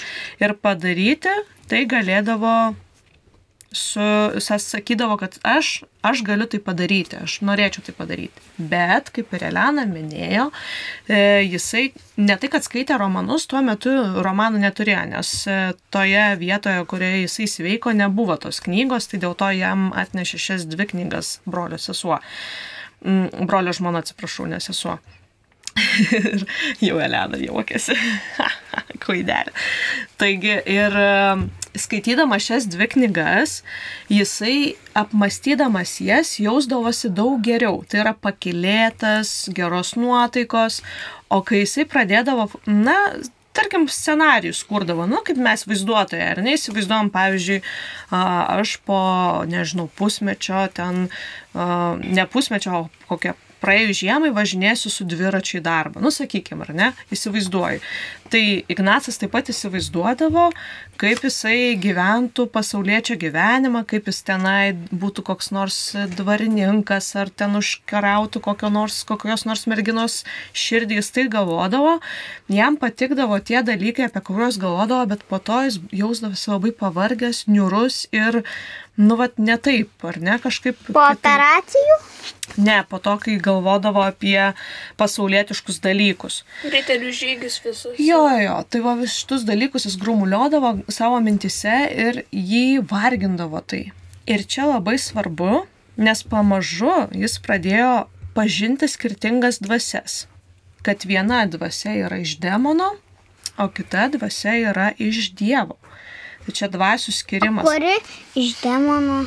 [0.43, 1.35] ir padaryti,
[1.71, 2.57] tai galėdavo
[3.73, 4.01] su,
[4.35, 8.45] jis sakydavo, kad aš, aš galiu tai padaryti, aš norėčiau tai padaryti.
[8.59, 10.49] Bet, kaip ir Elena minėjo,
[11.09, 11.87] e, jisai
[12.21, 13.93] ne tai, kad skaitė romanus, tuo metu
[14.25, 15.59] romanų neturėjo, nes e,
[15.95, 20.91] toje vietoje, kurioje jisai sveiko, nebuvo tos knygos, tai dėl to jam atnešė šias dvi
[20.93, 22.21] knygas brolio sesuo.
[23.03, 25.01] Mm, Brolio žmona, atsiprašau, ne sesuo.
[26.19, 26.45] ir
[26.83, 27.97] jau Elena juokėsi.
[29.03, 29.53] Klaidelė.
[30.21, 31.11] Taigi ir e,
[31.79, 33.61] skaitydamas šias dvi knygas,
[34.13, 37.83] jisai apmastydamas jas jausdavosi daug geriau.
[37.89, 40.83] Tai yra pakilėtas, geros nuotaikos,
[41.33, 42.99] o kai jisai pradėdavo, na,
[43.57, 47.63] tarkim, scenarijus kurdavo, nu, kaip mes vaizduotojai, ar ne, įsivaizduojam, pavyzdžiui,
[48.13, 49.01] aš po,
[49.49, 51.09] nežinau, pusmečio ten,
[51.53, 56.03] ne pusmečio, o kokią praėjus žiemai važinėsiu su dviračiu į darbą.
[56.03, 56.91] Nu, sakykime, ar ne?
[57.15, 57.81] Įsivaizduoju.
[58.33, 60.47] Tai Ignacas taip pat įsivaizduodavo,
[61.01, 65.81] kaip jisai gyventų pasaulietčio gyvenimą, kaip jis tenai būtų koks nors
[66.17, 70.23] dvarininkas, ar ten užkarautų kokio nors, kokios nors merginos
[70.57, 71.99] širdį, jis tai galvodavo.
[72.53, 78.07] Jam patikdavo tie dalykai, apie kuriuos galvodavo, bet po to jis jausdavosi labai pavargęs, niurus
[78.17, 78.43] ir,
[78.97, 80.77] nu, vat, ne taip, ar ne, kažkaip.
[80.89, 81.19] Po kitaip.
[81.19, 81.99] operacijų?
[82.61, 84.53] Ne, po to, kai galvodavo apie
[85.01, 86.43] pasaulietiškus dalykus.
[86.69, 87.97] Riterių žygius visus.
[88.03, 93.87] Jo, jo, tai va vis šitus dalykus jis grumuliodavo savo mintise ir jį vargindavo tai.
[94.29, 95.65] Ir čia labai svarbu,
[95.97, 98.05] nes pamažu jis pradėjo
[98.37, 100.27] pažinti skirtingas dvasias.
[100.83, 102.93] Kad viena dvasia yra iš demono,
[103.59, 105.79] o kita dvasia yra iš Dievo.
[106.43, 107.69] Tai čia dvasių skirimas.
[107.69, 107.95] Kuri
[108.39, 109.23] iš demonų?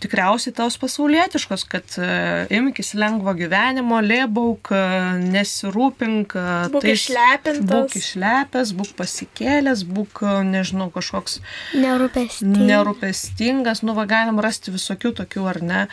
[0.00, 6.36] tikriausiai tos pasaulietiškos, kad uh, imkis lengvo gyvenimo, lėbauk, uh, nesirūpink.
[6.36, 7.68] Uh, Būk išlepintas.
[7.68, 11.40] Būk išlepęs, būk pasikėlęs, būk, uh, nežinau, kažkoks
[11.76, 12.64] Nerūpestingas.
[12.72, 15.84] nerūpestingas, nu, va, galim rasti visokių tokių ar ne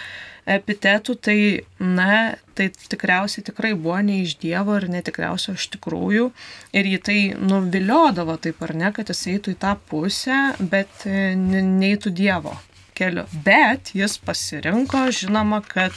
[0.47, 1.39] epitetų, tai,
[1.79, 6.29] na, tai tikriausiai tikrai buvo ne iš Dievo ir netikriausiai iš tikrųjų.
[6.77, 10.39] Ir jį tai nuviliodavo taip ar ne, kad jis eitų į tą pusę,
[10.71, 12.55] bet e, ne- neitų Dievo
[12.97, 13.27] keliu.
[13.45, 15.93] Bet jis pasirinko, žinoma, kad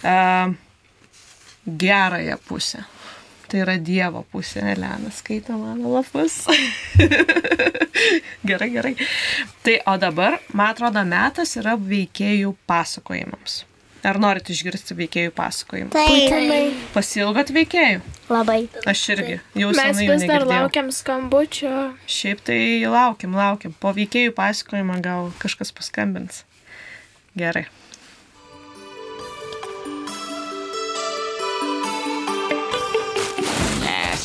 [0.00, 0.54] uh,
[1.68, 2.84] gerąją pusę.
[3.48, 6.42] Tai yra Dievo pusė, Elena skaito mano lapus.
[8.48, 8.92] gerai, gerai.
[9.64, 13.62] Tai o dabar, man atrodo, metas yra veikėjų pasakojimams.
[14.06, 15.90] Ar norit išgirsti veikėjų pasakojimą?
[15.90, 16.76] Taip.
[16.94, 18.02] Pasilgot veikėjų?
[18.30, 18.60] Labai.
[18.86, 19.40] Aš irgi.
[19.58, 21.72] Jau Mes vis dar laukiam skambučio.
[22.06, 23.74] Šiaip tai laukiam, laukiam.
[23.80, 26.44] Po veikėjų pasakojimą gal kažkas paskambins.
[27.38, 27.66] Gerai.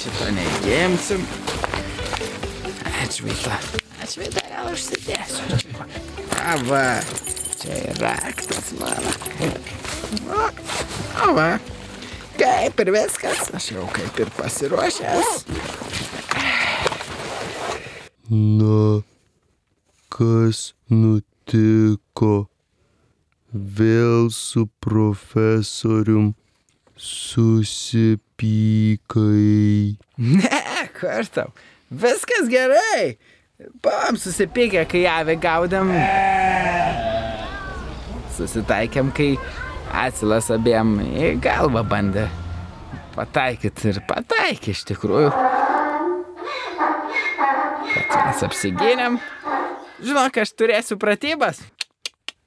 [0.03, 1.21] Šito neįgimsim.
[3.03, 3.55] Atšvaita.
[4.03, 5.77] Atšvaita gal užsidėsiu.
[6.43, 6.87] A, va.
[7.61, 9.13] Čia yra raktas mano.
[11.23, 11.47] O va.
[12.35, 13.47] Kaip ir viskas.
[13.55, 15.47] Aš jau kaip ir pasiruošęs.
[18.59, 18.83] Na,
[20.11, 22.35] kas nutiko?
[23.53, 26.33] Vėl su profesorium
[26.97, 28.47] susipykai.
[30.17, 30.61] Ne,
[30.99, 31.49] kur tau.
[31.89, 33.17] Viskas gerai.
[33.83, 35.91] Buvom susipykę, kai avį gaudėm.
[38.33, 39.37] Susitaikėm, kai
[39.93, 42.25] atsilas abiem į galvą bandė
[43.13, 45.29] pataikyti ir pataikė iš tikrųjų.
[47.93, 49.19] Bet mes apsigynėm.
[50.03, 51.61] Žinok, aš turėsiu pratybas.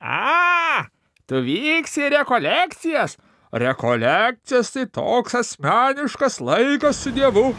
[0.00, 0.84] A,
[1.26, 3.16] tu vyksi rekolekcijas.
[3.52, 7.54] Rekolekcijas tai toks asmeniškas laikas su Dievu.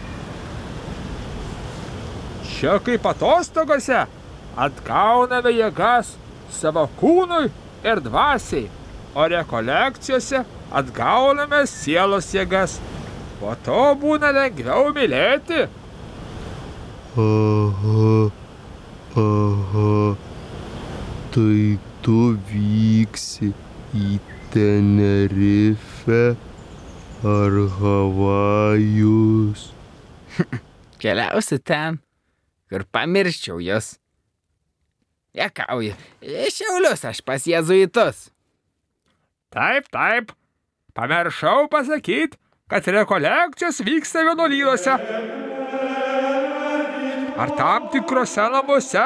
[2.46, 4.06] Čia kaip atostogose
[4.60, 6.14] atgauname jėgas
[6.54, 7.50] savo kūnui
[7.84, 8.70] ir dvasiai,
[9.16, 12.80] o rekolekcijose atgauname sielos jėgas.
[13.40, 15.68] Po to būna lengviau mylėti.
[17.20, 18.10] Aha,
[19.24, 19.94] aha.
[21.34, 21.62] Tai
[22.04, 22.20] tu
[22.52, 23.54] vyksi
[23.96, 26.36] į Tenerifę
[27.22, 29.68] ar Havajus.
[31.02, 32.00] Keliausi ten,
[32.70, 33.94] kur pamirščiau jos.
[35.38, 35.94] Jekauju,
[36.26, 38.30] į šiaulius aš pas jėzuitus.
[39.54, 40.32] Taip, taip.
[40.98, 42.38] Pamiršau pasakyti,
[42.70, 44.96] kad rekolekcijos vyksta vienuolynuose.
[47.40, 49.06] Ar tam tikrose namuose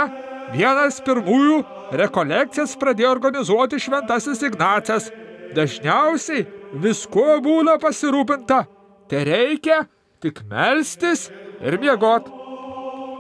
[0.55, 1.59] vienas pirmųjų
[1.99, 5.11] rekolekcijas pradėjo organizuoti šventasis Ignacas.
[5.53, 6.47] Dažniausiai
[6.81, 8.63] viskuo būna pasirūpinta.
[9.11, 9.83] Tai reikia
[10.23, 11.27] tik melstis
[11.61, 12.31] ir miegot.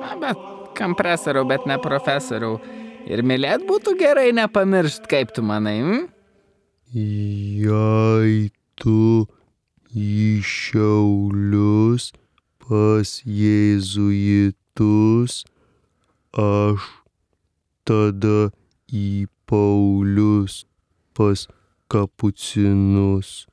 [0.01, 0.47] Na, bet
[0.79, 2.57] kompresoriau, bet ne profesoriau.
[3.09, 5.79] Ir mylėt būtų gerai nepamiršt, kaip tu manai.
[5.83, 6.07] Hm?
[6.93, 9.27] Jei tu
[9.93, 12.11] į šiaulius
[12.63, 14.53] pas jėzuitus,
[16.39, 16.79] aš
[17.83, 18.51] tada
[18.87, 20.63] į Paulius
[21.13, 21.47] pas
[21.91, 23.45] kapucinus.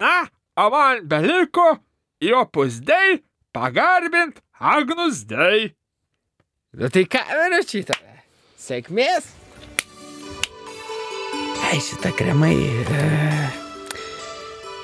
[0.00, 1.78] Na, o man beliko
[2.20, 3.22] į opus dei
[3.54, 5.72] pagarbint Agnus dei.
[6.76, 8.09] Nu tai ką, vyručiai tave?
[8.60, 9.24] Sėkmės.
[11.70, 12.58] Ai, šitą kremai.
[12.60, 13.06] E,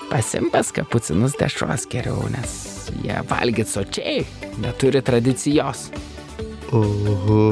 [0.08, 2.54] pasimpas kapucinus dešros geriau, nes
[3.02, 4.24] jie valgyt sočiai,
[4.62, 5.90] neturi tradicijos.
[6.72, 7.44] Aha,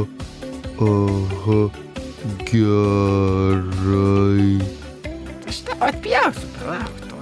[0.88, 1.60] aha,
[2.48, 4.48] gerai.
[5.44, 7.12] Aš tau atpjausiu, palauk to.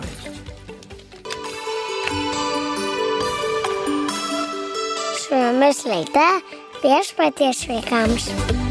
[5.22, 6.28] Su jumis laida
[6.82, 8.61] viešpaties vaikams.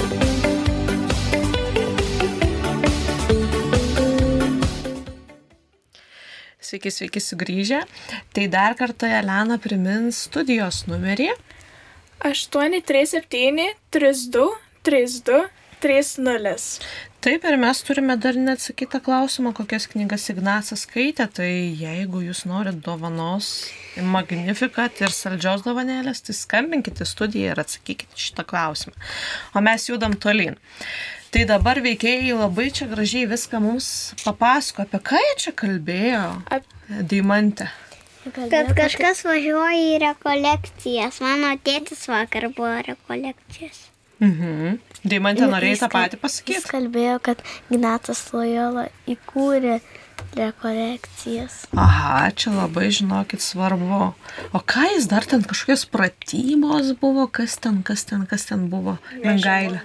[6.72, 7.82] Sveiki, sveiki sugrįžę.
[8.32, 11.34] Tai dar kartą Elena primins studijos numerį.
[12.24, 14.46] 837 32
[14.88, 15.42] 32
[15.82, 16.80] 3-0.
[17.22, 21.28] Taip, ir mes turime dar neatsakytą klausimą, kokias knygas Ignacas skaitė.
[21.28, 23.52] Tai jeigu jūs norit dovanos
[24.00, 28.96] Magnificat ir saldžios dovanėlės, tai skambinkite studiją ir atsakykite šitą klausimą.
[29.58, 30.56] O mes judam tolyn.
[31.32, 33.86] Tai dabar veikėjai labai čia gražiai viską mums
[34.26, 36.26] papasako, apie ką jie čia kalbėjo.
[37.08, 37.70] Deimantė.
[38.36, 41.22] Kad kažkas važiuoja į rekolekcijas.
[41.24, 43.88] Mano tėtis vakar buvo rekolekcijas.
[44.22, 44.76] Mhm.
[45.08, 46.66] Deimantė norėjai tą patį Jis pasakyti.
[46.70, 47.40] kalbėjo, kad
[47.72, 49.80] Ignatas Loyola įkūrė
[50.38, 51.56] rekolekcijas.
[51.74, 54.12] Aha, čia labai žinokit svarbu.
[54.54, 59.00] O ką jis dar ten kažkokios pratybos buvo, kas ten, kas ten, kas ten buvo?
[59.24, 59.82] Mengailė.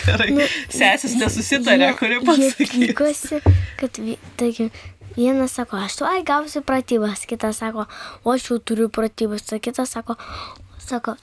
[0.00, 0.30] Gerai.
[0.36, 3.40] Nu, Sesis nesusitarė, kuri pykosi,
[3.80, 4.00] kad,
[4.40, 4.70] tarkim,
[5.16, 7.86] vienas sako, aš tuoj gausiu pratybas, kitas sako,
[8.24, 10.16] o aš jau turiu pratybas, o kitas sako,
[10.82, 11.16] sako,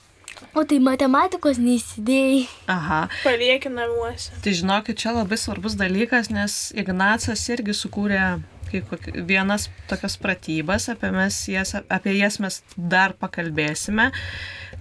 [0.54, 2.42] o tai matematikos neįsidėjai.
[2.74, 3.04] Aha.
[3.22, 4.32] Palieki namuose.
[4.44, 8.24] Tai žinokit, čia labai svarbus dalykas, nes Ignacas irgi sukūrė
[8.70, 14.08] kai koki- vienas tokias pratybas, apie, mes jas, apie jas mes dar pakalbėsime.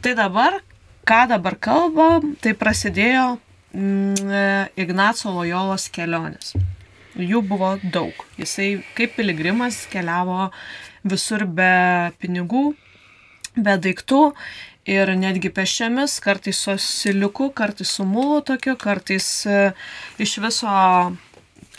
[0.02, 0.58] Tai dabar,
[1.08, 3.38] ką dabar kalbam, tai prasidėjo
[3.76, 4.44] mm, e,
[4.84, 6.54] Ignaco Lojolos kelionės.
[7.20, 8.16] Jų buvo daug.
[8.40, 10.48] Jisai kaip piligrimas keliavo
[11.06, 12.72] visur be pinigų,
[13.54, 14.24] be daiktų
[14.90, 19.60] ir netgi pešiomis, kartais su siliuku, kartais su mūlu tokiu, kartais e,
[20.24, 20.74] iš viso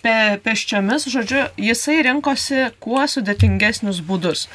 [0.04, 4.46] pe, pešiomis, žodžiu, jisai rinkosi kuo sudėtingesnius būdus.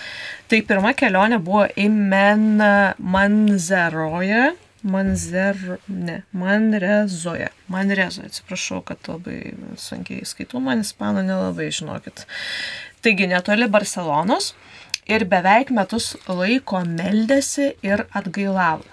[0.50, 2.58] Tai pirma kelionė buvo į Men
[2.98, 4.50] Manzeroje.
[4.82, 5.58] Manzer,
[5.92, 7.50] ne, Manrezoje.
[7.68, 12.24] Manrezoje, atsiprašau, kad labai sunkiai skaitau, man ispanų nelabai žinokit.
[13.04, 14.54] Taigi netoli Barcelonos
[15.10, 18.88] ir beveik metus laiko meldėsi ir atgailavo.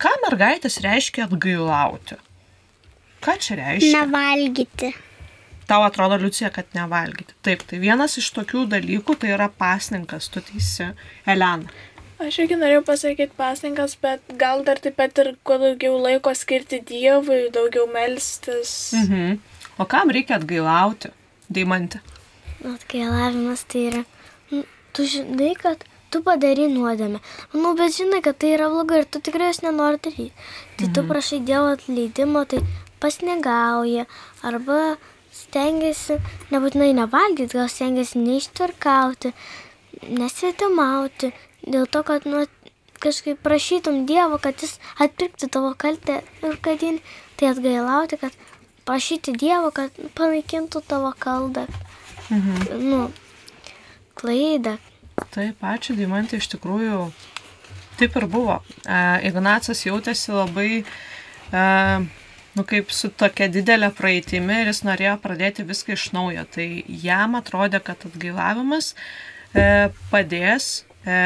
[0.00, 2.16] Ką mergaitės reiškia atgailauti?
[3.20, 4.06] Ką čia reiškia?
[4.06, 4.94] Nevalgyti.
[5.68, 7.36] Tau atrodo, Liucija, kad nevalgyti.
[7.44, 10.86] Taip, tai vienas iš tokių dalykų tai yra pasninkas, tu teisi,
[11.28, 11.68] Elena.
[12.18, 16.80] Aš irgi norėjau pasakyti pasninkas, bet gal dar taip pat ir kuo daugiau laiko skirti
[16.88, 18.72] Dievui, daugiau melstis.
[18.96, 19.36] Mhm.
[19.78, 21.12] O kam reikia atgailauti,
[21.52, 22.00] Deimantė?
[22.66, 24.02] Atgailavimas tai yra,
[24.50, 24.64] nu,
[24.96, 27.20] tu žinai, kad tu padari nuodėmę.
[27.54, 30.32] Nu, bet žinai, kad tai yra blogai ir tu tikrai jos nenori daryti.
[30.80, 32.64] Tai tu prašai Dievo atleidimo, tai
[32.98, 34.08] pasnegauja
[34.42, 34.80] arba
[35.48, 36.18] stengiasi,
[36.52, 39.32] nebūtinai nevalgyti, gal stengiasi neištvirkauti,
[40.08, 41.30] nesvetimauti,
[41.64, 42.44] dėl to, kad nu,
[43.02, 46.98] kažkaip prašytum Dievo, kad jis atpirktų tavo kaltę ir kad jį,
[47.38, 48.34] tai atgailauti, kad
[48.88, 51.66] prašyti Dievo, kad panaikintų tavo kaldą,
[52.28, 52.82] Mhm.
[52.90, 53.10] nu,
[54.14, 54.76] klaidą.
[55.32, 57.10] Taip, ačiū, Deimantė, iš tikrųjų
[57.98, 58.58] taip ir buvo.
[58.84, 58.98] E,
[59.30, 61.62] Ignacas jautėsi labai, e,
[62.58, 66.44] nu, kaip su tokia didelė praeitimi ir jis norėjo pradėti viską iš naujo.
[66.54, 66.66] Tai
[67.04, 68.92] jam atrodė, kad atgailavimas
[69.54, 70.68] e, padės
[71.06, 71.18] e,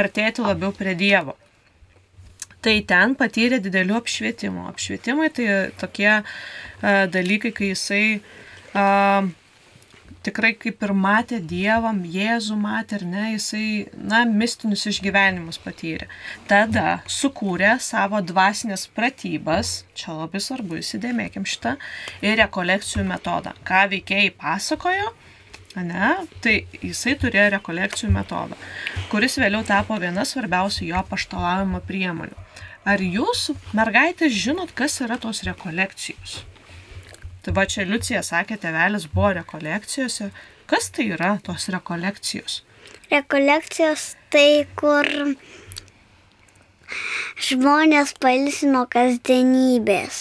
[0.00, 1.36] artėti labiau prie Dievo.
[2.60, 4.66] Tai ten patyrė didelių apšvietimų.
[4.72, 5.46] Apšvietimai tai
[5.80, 6.22] tokie e,
[7.12, 8.84] dalykai, kai jisai e,
[10.26, 13.64] tikrai kaip ir matė Dievam, Jėzų matė ir ne, jisai,
[13.96, 16.10] na, mistinius išgyvenimus patyrė.
[16.50, 21.76] Tada sukūrė savo dvasinės pratybas, čia labai svarbu, įsidėmėkim šitą,
[22.24, 23.54] ir rekolekcijų metodą.
[23.66, 25.14] Ką veikėjai pasakojo,
[25.80, 26.12] ne,
[26.44, 28.58] tai jisai turėjo rekolekcijų metodą,
[29.12, 32.46] kuris vėliau tapo viena svarbiausių jo paštalavimo priemonių.
[32.88, 36.40] Ar jūs, mergaitės, žinot, kas yra tos rekolekcijos?
[37.44, 40.30] Tai va čia Liucija sakė, tevelis buvo rekolekcijose.
[40.70, 42.60] Kas tai yra tos rekolekcijos?
[43.10, 45.08] Rekolekcijos tai, kur
[47.40, 50.20] žmonės pailsi nuo kasdienybės.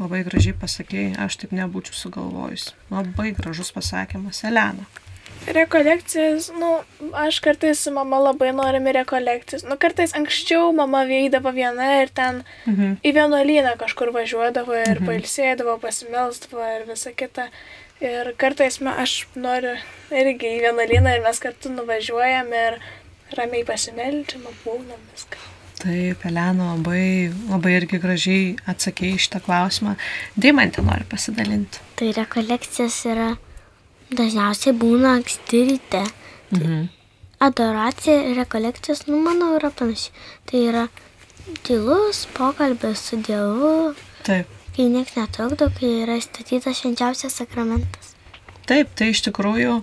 [0.00, 2.72] Labai gražiai pasakėjai, aš taip nebūčiau sugalvojus.
[2.92, 4.86] Labai gražus pasakymas, Elena.
[5.46, 6.70] Rekolekcijas, nu,
[7.18, 9.64] aš kartais su mama labai norime rekolekcijas.
[9.66, 12.92] Nu, kartais anksčiau mama veidavo viena ir ten Mhm.
[13.02, 15.06] į vienuolyną kažkur važiuodavo ir mhm.
[15.08, 17.48] pailsėdavo, pasimelsdavo ir visa kita.
[18.02, 19.76] Ir kartais me, aš noriu
[20.10, 22.78] irgi į vienuolyną ir mes kartu nuvažiuojam ir
[23.38, 25.38] ramiai pasimeldžiam, būnam viską.
[25.82, 29.96] Taip, Elena labai, labai irgi gražiai atsakė į šitą klausimą.
[30.38, 31.80] Deimantė nori pasidalinti.
[31.98, 33.32] Tai rekolekcijos yra
[34.18, 36.02] dažniausiai būna anksti ryte.
[36.54, 36.90] Mhm.
[37.42, 40.14] Adoracija ir rekolekcijos, nu, manau, yra panašiai.
[40.46, 40.84] Tai yra
[41.66, 44.46] tylus pokalbis su Dievu, Taip.
[44.76, 48.12] kai niekas netrukdo, kai yra statytas švenčiausias sakramentas.
[48.68, 49.80] Taip, tai iš tikrųjų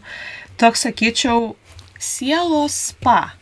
[0.59, 1.55] toks, sakyčiau,
[1.99, 3.34] sielos spa.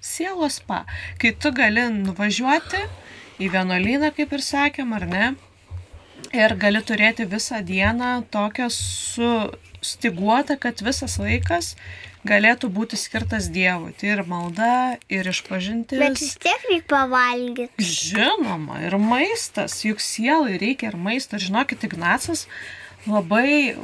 [0.00, 0.84] sielos spa,
[1.20, 2.80] kai tu gali nuvažiuoti
[3.42, 5.24] į vienuolyną, kaip ir sakėm, ar ne,
[6.32, 8.70] ir gali turėti visą dieną tokią
[9.86, 11.74] sustiguotą, kad visas laikas
[12.26, 13.92] galėtų būti skirtas Dievui.
[13.96, 14.72] Tai ir malda,
[15.12, 16.00] ir išpažintis.
[16.00, 17.86] Bet vis tiek reikia pavalgyti.
[17.86, 21.38] Žinoma, ir maistas, juk sielai reikia ir maisto.
[21.38, 22.46] Ir žinokit, Ignacas
[23.06, 23.76] labai e,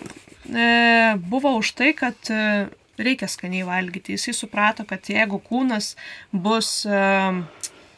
[1.23, 2.67] buvo už tai, kad e,
[2.99, 4.17] reikia skaniai valgyti.
[4.17, 5.95] Jisai suprato, kad jeigu kūnas
[6.33, 6.99] bus, e,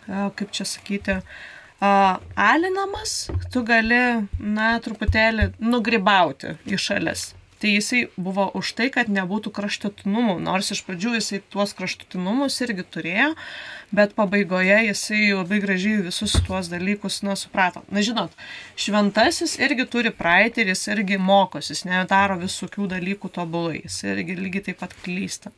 [0.09, 1.93] e, kaip čia sakyti, e,
[2.49, 3.17] alinamas,
[3.53, 4.03] tu gali,
[4.39, 7.33] na, truputėlį nugribauti į šalis.
[7.65, 12.85] Tai jisai buvo už tai, kad nebūtų kraštutinumų, nors iš pradžių jisai tuos kraštutinumus irgi
[12.85, 13.33] turėjo,
[13.89, 17.81] bet pabaigoje jisai labai gražiai visus tuos dalykus, na, suprato.
[17.89, 18.37] Na, žinot,
[18.77, 24.37] šventasis irgi turi praeitį ir jis irgi mokosi, jis nedaro visokių dalykų tobulai, jis irgi
[24.43, 25.49] lygiai taip pat klysta.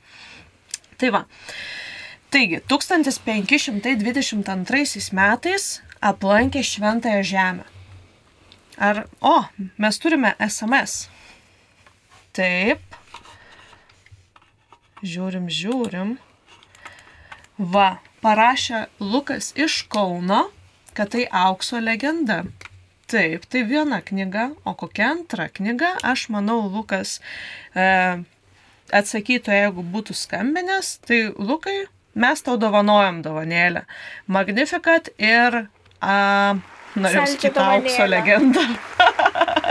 [1.03, 1.27] Tai va.
[2.31, 5.83] Taigi, 1522 metais
[6.13, 7.67] aplankė Šventąją Žemę.
[8.79, 9.43] Ar, o,
[9.75, 11.16] mes turime SMS.
[12.37, 12.97] Taip.
[15.01, 16.16] Žiūrim, žiūrim.
[17.57, 17.87] Va,
[18.20, 20.43] parašė Lukas iš Kauno,
[20.93, 22.43] kad tai aukso legenda.
[23.09, 27.20] Taip, tai viena knyga, o kokia antra knyga, aš manau, Lukas
[27.72, 27.87] e,
[28.91, 31.87] atsakytų, jeigu būtų skambinęs, tai Lukai,
[32.18, 33.87] mes tau dovanojam dovanėlę.
[34.26, 35.62] Magnificat ir,
[36.03, 36.16] a,
[36.97, 38.65] norėjau sakyti, aukso legendą.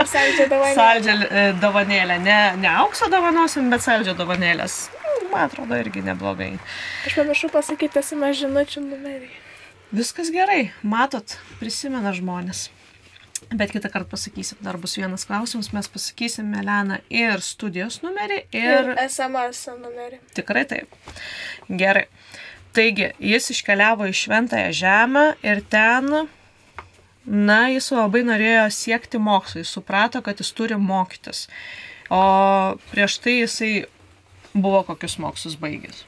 [0.06, 0.76] Saldžią dovanėlę.
[0.80, 4.78] Saldžią e, dovanėlę, ne, ne aukso dovanosim, bet saldžią dovanėlės.
[5.32, 6.52] Man atrodo irgi neblogai.
[7.08, 9.28] Aš pamiršau pasakyti SMS žinučių numerį.
[9.96, 12.68] Viskas gerai, matot, prisimena žmonės.
[13.52, 18.88] Bet kitą kartą pasakysim, dar bus vienas klausimas, mes pasakysim Meleną ir studijos numerį Ir
[18.88, 20.18] ir SMS numerį.
[20.34, 20.96] tikrai taip.
[21.68, 22.06] Gerai.
[22.76, 26.08] Taigi, jis iškeliavo į Šventąją Žemę ir ten,
[27.26, 31.46] na, jis labai norėjo siekti mokslo, jis suprato, kad jis turi mokytis.
[32.10, 32.22] O
[32.92, 33.72] prieš tai jisai
[34.54, 36.04] buvo kokius mokslus baigęs.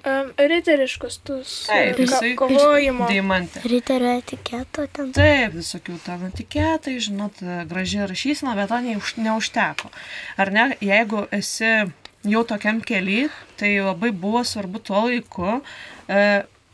[0.00, 1.50] Um, riteriškus tus.
[1.68, 3.04] Taip, jisai Kovojimo.
[3.10, 3.60] Deimantė.
[3.68, 5.10] Riterio etiketo ten.
[5.12, 9.90] Taip, visokių ten etiketai, žinot, graži rašysena, bet to neuž, neužteko.
[10.40, 11.74] Ar ne, jeigu esi
[12.32, 13.28] jau tokiam keliui,
[13.60, 15.58] tai labai buvo svarbu tuo laiku
[16.08, 16.24] e,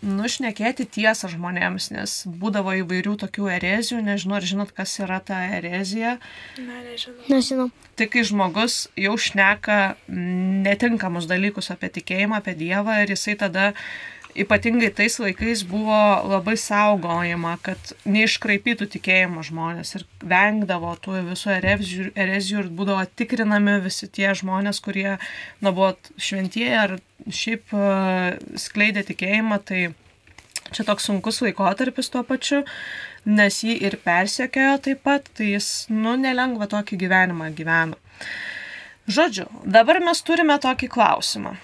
[0.06, 6.16] nušnekėti tiesą žmonėms, nes būdavo įvairių tokių erezijų, nežinau, ar žinot, kas yra ta erezija.
[6.62, 7.26] Na, nežinau.
[7.32, 7.68] Nežinau.
[7.96, 13.70] Tai kai žmogus jau šneka netinkamus dalykus apie tikėjimą, apie Dievą ir jisai tada
[14.42, 22.08] ypatingai tais laikais buvo labai saugojama, kad neiškraipytų tikėjimo žmonės ir vengdavo tų visų erezijų,
[22.14, 27.86] erezijų ir būdavo tikrinami visi tie žmonės, kurie nu, buvo šventieji ar šiaip e,
[28.60, 29.84] skleidė tikėjimą, tai
[30.72, 32.64] čia toks sunkus laikotarpis tuo pačiu,
[33.26, 37.98] nes jį ir persekiojo taip pat, tai jis, nu, nelengva tokį gyvenimą gyveno.
[39.06, 41.54] Žodžiu, dabar mes turime tokį klausimą.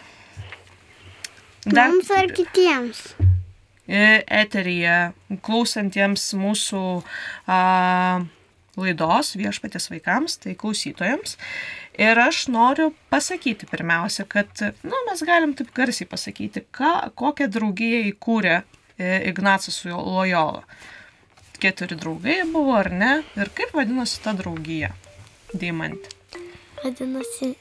[1.71, 3.05] Mums ar kitiems?
[3.87, 4.97] e, eteryje
[5.45, 6.83] klausantiems mūsų
[7.51, 7.59] a,
[8.79, 11.37] laidos viešpatės vaikams, tai klausytojams.
[12.01, 14.49] Ir aš noriu pasakyti pirmiausia, kad
[14.81, 18.63] nu, mes galim taip garsiai pasakyti, ką, kokią draugiją įkūrė e,
[19.29, 20.65] Ignacas Lojola.
[21.63, 23.13] Keturi draugai buvo, ar ne?
[23.39, 24.91] Ir kaip vadinosi ta draugija?
[25.53, 26.17] Deimantė.
[26.83, 27.53] Vadinasi,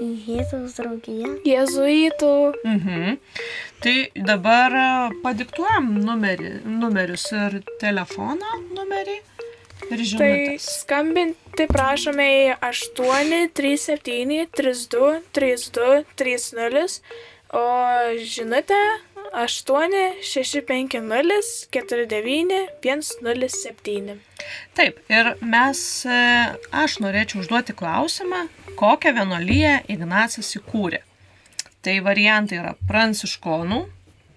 [0.00, 1.34] Jėzaus draugija.
[1.46, 2.32] Jėzuitų.
[2.64, 3.18] Mhm.
[3.82, 3.96] Tai
[4.30, 4.86] dabar e,
[5.24, 9.18] padiktuojam numerį, numerius ir telefono numerį
[9.92, 10.66] ir Tai žinutės.
[10.82, 17.00] skambinti prašome į 8, 3, 7, 32, 32, 30,
[17.52, 17.64] o
[18.34, 18.80] žinutę
[19.32, 21.40] 8, 6, 5, 0,
[21.70, 24.20] 4, 9, 1, 0, 7.
[24.78, 26.18] Taip, ir mes, e,
[26.72, 28.46] aš norėčiau užduoti klausimą,
[28.80, 31.02] kokią vienolyją Ignacas įkūrė.
[31.82, 33.82] Tai variantai yra pranciškonų,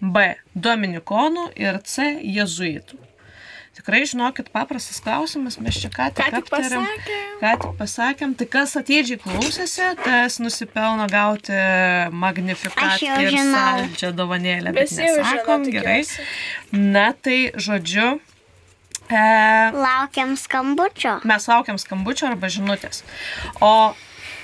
[0.01, 0.35] B.
[0.55, 2.15] Dominikonų ir C.
[2.21, 2.97] Jėzuitų.
[3.75, 7.31] Tikrai žinokit, paprastas klausimas, mes čia ką tik, Ką tik aptarėm, pasakėm.
[7.41, 11.57] ką tik pasakėm, tai kas atidžiai klausėsi, tas nusipelno gauti
[12.15, 15.99] magnifikat ir saldžią dovanėlę, bet nesakom, gerai.
[16.71, 18.13] Na tai, žodžiu,
[19.09, 19.23] e,
[19.75, 21.19] Laukiam skambučio.
[21.23, 23.03] mes laukiam skambučio arba žinutės.
[23.61, 23.93] O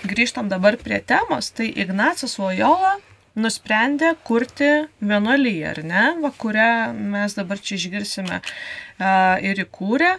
[0.07, 2.97] grįžtam dabar prie temos, tai Ignacas Lojola
[3.39, 10.17] nusprendė kurti vienuolyje, ar ne, va, kurią mes dabar čia išgirsime uh, ir įkūrė.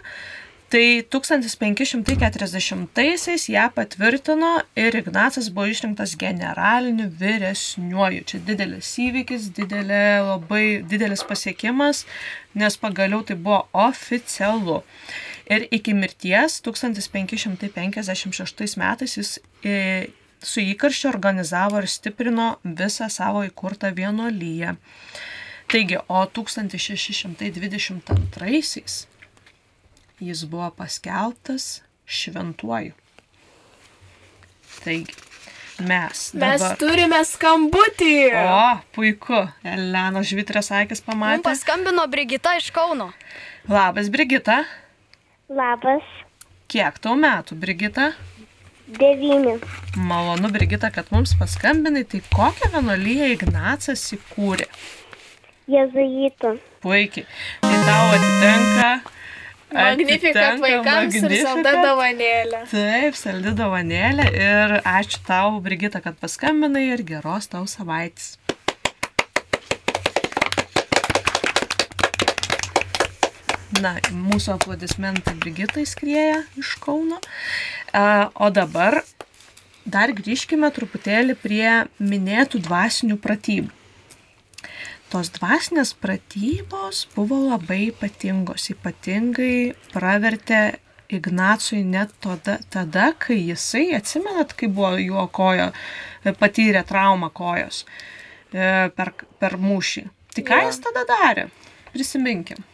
[0.73, 8.23] Tai 1540-aisiais ją patvirtino ir Ignacas buvo išrinktas generaliniu vyresniuoju.
[8.31, 11.97] Čia didelis įvykis, didelė, labai didelis pasiekimas,
[12.57, 14.81] nes pagaliau tai buvo oficialu.
[15.53, 20.09] Ir iki mirties 1556 metais jis e,
[20.41, 24.73] su įkarščiu organizavo ir stiprino visą savo įkurtą vienuolyje.
[25.69, 29.12] Taigi, o 1622
[30.23, 32.93] jis buvo paskelbtas šventuoju.
[34.83, 35.15] Taigi,
[35.79, 36.25] mes.
[36.33, 36.77] Mes dabar...
[36.81, 38.15] turime skambutį.
[38.41, 38.65] O,
[38.95, 39.43] puiku.
[39.63, 41.43] Elena Žvitrės akis Mums pamatė.
[41.45, 43.11] paskambino Brigita iš Kauno.
[43.69, 44.63] Labas, Brigita.
[45.49, 46.03] Labas.
[46.71, 48.11] Kiek tau metų, Brigita?
[48.87, 49.55] Devyni.
[49.95, 52.03] Malonu, Brigita, kad mums paskambinai.
[52.09, 54.67] Tai kokią vienuolyje Ignacas įkūrė?
[55.71, 56.57] Jėzuitų.
[56.83, 57.23] Puikiai.
[57.63, 58.89] Tai tau atitenka.
[59.73, 62.61] Magnifikat atitenka vaikams ir salda dovanėlė.
[62.71, 68.37] Taip, saldi dovanėlė ir ačiū tau, Brigita, kad paskambinai ir geros tau savaitės.
[73.81, 77.17] Na, mūsų aplodismentai Brigitai skrieja iš Kauno.
[78.37, 79.01] O dabar
[79.83, 83.82] dar grįžkime truputėlį prie minėtų dvasinių pratybų.
[85.13, 88.71] Tos dvasinės pratybos buvo labai ypatingos.
[88.73, 90.61] Ypatingai pravertė
[91.13, 95.69] Ignacui net tada, tada kai jisai, atsimenat, kai buvo jo koja,
[96.39, 100.07] patyrė traumą kojos e, per, per mūšį.
[100.33, 101.45] Tai ką jis tada darė?
[101.93, 102.65] Prisiminkim.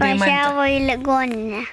[0.00, 1.66] Važiavo į ligoninę.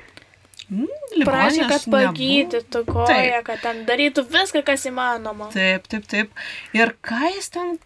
[0.67, 5.47] Mm, Prašė, kad pagydytų koją, kad ten darytų viską, kas įmanoma.
[5.53, 6.41] Taip, taip, taip.
[6.75, 7.77] Ir ką jis ten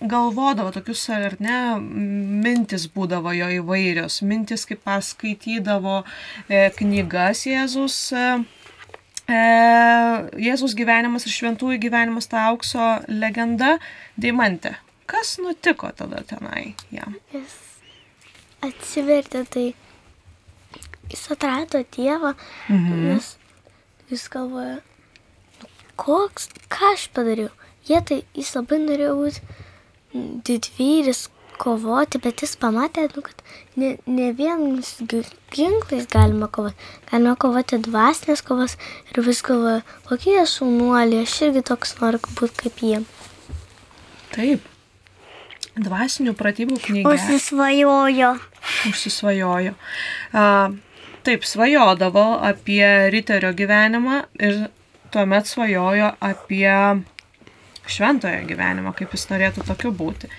[0.00, 1.56] galvodavo, tokius ar ne,
[2.44, 4.20] mintis būdavo jo įvairios.
[4.22, 6.02] Mintis, kaip paskaitydavo
[6.48, 7.96] e, knygas Jėzus.
[8.14, 8.26] E,
[9.26, 9.40] e,
[10.48, 13.78] Jėzus gyvenimas ir šventųjų gyvenimas, ta aukso legenda,
[14.16, 14.76] Deimante.
[15.08, 17.16] Kas nutiko tada tenai jam?
[17.32, 17.54] Jis
[18.62, 19.66] atsivertė, tai
[21.08, 22.34] jis atrado Dievą,
[22.68, 23.04] Mhm.
[23.08, 23.36] nes
[24.10, 24.80] jis galvoja,
[25.62, 27.50] "Nu, koks, ką aš padariau.
[27.88, 29.40] Jie tai, jis labai norėjo būti
[30.14, 31.28] didvyris,
[31.58, 33.42] kovoti, bet jis pamatė, nu, kad
[33.80, 36.76] ne, ne gi- ginklais galima kovoti.
[37.10, 38.76] Galima kovoti dvasinės kovas
[39.12, 43.02] ir vis galvoja, kokie jie šaunuoliai, aš irgi toks noriu būti kaip jie.
[44.34, 44.66] Taip.
[45.78, 47.12] Dvasinių pratybų knyga.
[47.14, 48.32] Užsisvajojo.
[48.90, 49.74] užsisvajojo.
[50.34, 50.46] A,
[51.26, 52.82] taip, svajodavo apie
[53.14, 54.66] riterio gyvenimą ir
[55.14, 56.74] tuomet svajojo apie
[57.92, 60.30] šventojo gyvenimą, kaip jis norėtų tokiu būti.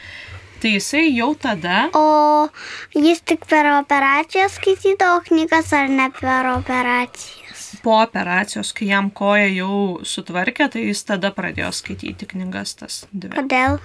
[0.60, 2.50] Tai jisai jau tada, O
[2.92, 7.40] jis tik per operaciją skaitydavo knygas ar ne per operacijas?
[7.84, 13.32] po operacijos, kai jam koja jau sutvarkė, tai jis tada pradėjo skaityti knygas tas dvi.
[13.36, 13.80] Kodėl?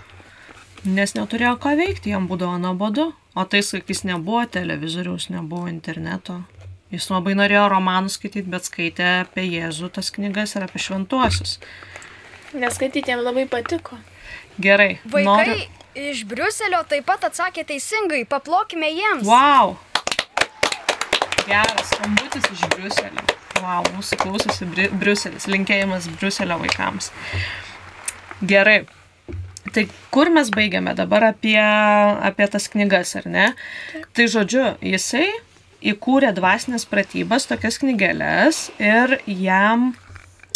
[0.84, 3.12] Nes neturėjo ką veikti, jam būdavo nuobodu.
[3.34, 6.42] O tais laikais nebuvo televizoriaus, nebuvo interneto.
[6.94, 11.56] Jis labai norėjo romanų skaityti, bet skaitė apie Jėzų tas knygas ir apie šventuosius.
[12.54, 13.98] Neskaityti jam labai patiko.
[14.62, 14.98] Gerai.
[15.10, 15.54] Vaikai Noriu...
[15.98, 18.22] iš Briuselio taip pat atsakė teisingai.
[18.30, 19.26] Paplokime jiems.
[19.26, 19.74] Wow.
[21.48, 23.24] Geras skambutis iš Briuselio.
[23.60, 25.48] Wow, mūsų klausosi Bri Briuselis.
[25.50, 27.10] Linkėjimas Briuselio vaikams.
[28.44, 28.84] Gerai.
[29.74, 33.48] Tai kur mes baigiame dabar apie, apie tas knygas, ar ne?
[34.14, 35.26] Tai žodžiu, jisai
[35.84, 39.92] įkūrė dvasinės pratybas, tokias knygelės ir jam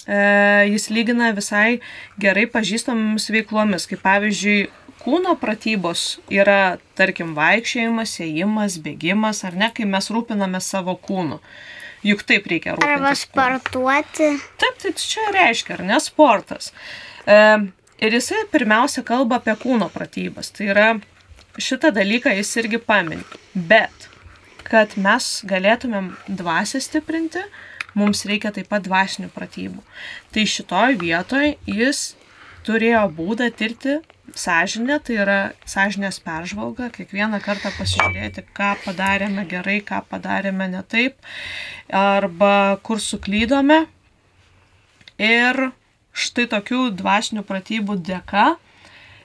[0.09, 1.81] jis lygina visai
[2.21, 4.69] gerai pažįstamomis veiklomis, kaip pavyzdžiui,
[5.03, 11.39] kūno pratybos yra, tarkim, vaikščiojimas, ėjimas, bėgimas, ar ne, kai mes rūpiname savo kūnu.
[12.07, 13.25] Juk taip reikia Arba rūpintis.
[13.27, 13.33] kūnu.
[13.33, 14.31] sportuoti.
[14.61, 16.73] Taip, tai čia reiškia, ar ne, sportas.
[17.27, 17.39] E,
[18.05, 20.53] ir jisai pirmiausia kalba apie kūno pratybas.
[20.55, 20.91] Tai yra,
[21.59, 23.25] šitą dalyką jis irgi paminė.
[23.55, 24.09] Bet,
[24.69, 27.43] kad mes galėtumėm dvasę stiprinti,
[27.97, 29.83] mums reikia taip pat dvasinių pratybų.
[30.35, 32.05] Tai šitoj vietoj jis
[32.67, 33.99] turėjo būdą tirti
[34.37, 41.17] sąžinę, tai yra sąžinės peržvalga, kiekvieną kartą pasižiūrėti, ką padarėme gerai, ką padarėme ne taip,
[41.89, 43.87] arba kur suklydome.
[45.19, 45.71] Ir
[46.13, 48.55] štai tokių dvasinių pratybų dėka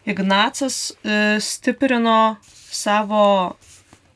[0.05, 3.55] Ignacas e, stiprino savo,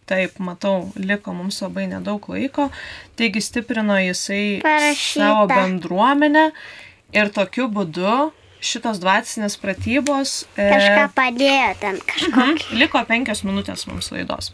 [0.08, 2.70] taip matau, liko mums labai nedaug laiko,
[3.20, 5.20] taigi stiprino jisai Parašyta.
[5.20, 6.50] savo bendruomenę
[7.16, 8.32] ir tokiu būdu
[8.64, 12.34] šitos dvasinės pratybos e, Kažką padėjo ten, kažką.
[12.34, 12.80] Mhm.
[12.82, 14.52] Liko penkios minutės mums laidos.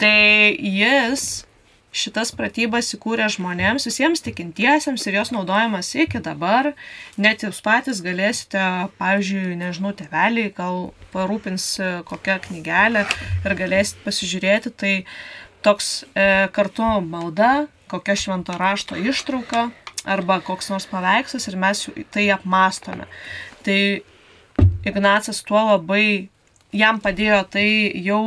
[0.00, 1.44] Tai jis
[1.90, 6.72] šitas pratybas įkūrė žmonėms, visiems tikintiesiems ir jos naudojamas iki dabar.
[7.20, 8.62] Net jūs patys galėsite,
[9.00, 13.04] pavyzdžiui, nežinau, teveliai gal parūpins e, kokią knygelę
[13.44, 14.74] ir galėsite pasižiūrėti.
[14.80, 14.94] Tai
[15.66, 19.70] toks e, kartu malda, kokia švento rašto ištrauka
[20.08, 23.10] arba koks nors paveikslas ir mes tai apmastome.
[23.66, 23.80] Tai
[24.86, 26.30] Ignacas tuo labai
[26.72, 27.68] jam padėjo tai
[28.04, 28.22] jau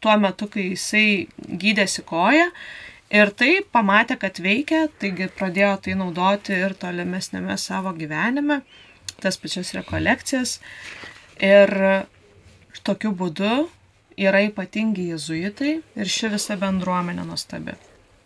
[0.00, 2.50] tuo metu, kai jisai gydėsi koją.
[3.08, 8.60] Ir tai pamatė, kad veikia, taigi pradėjo tai naudoti ir tolimesnėme savo gyvenime,
[9.22, 10.58] tas pačias rekolekcijas.
[11.40, 11.72] Ir
[12.84, 13.68] tokiu būdu
[14.18, 17.78] yra ypatingi jezuitai ir ši visa bendruomenė nuostabi.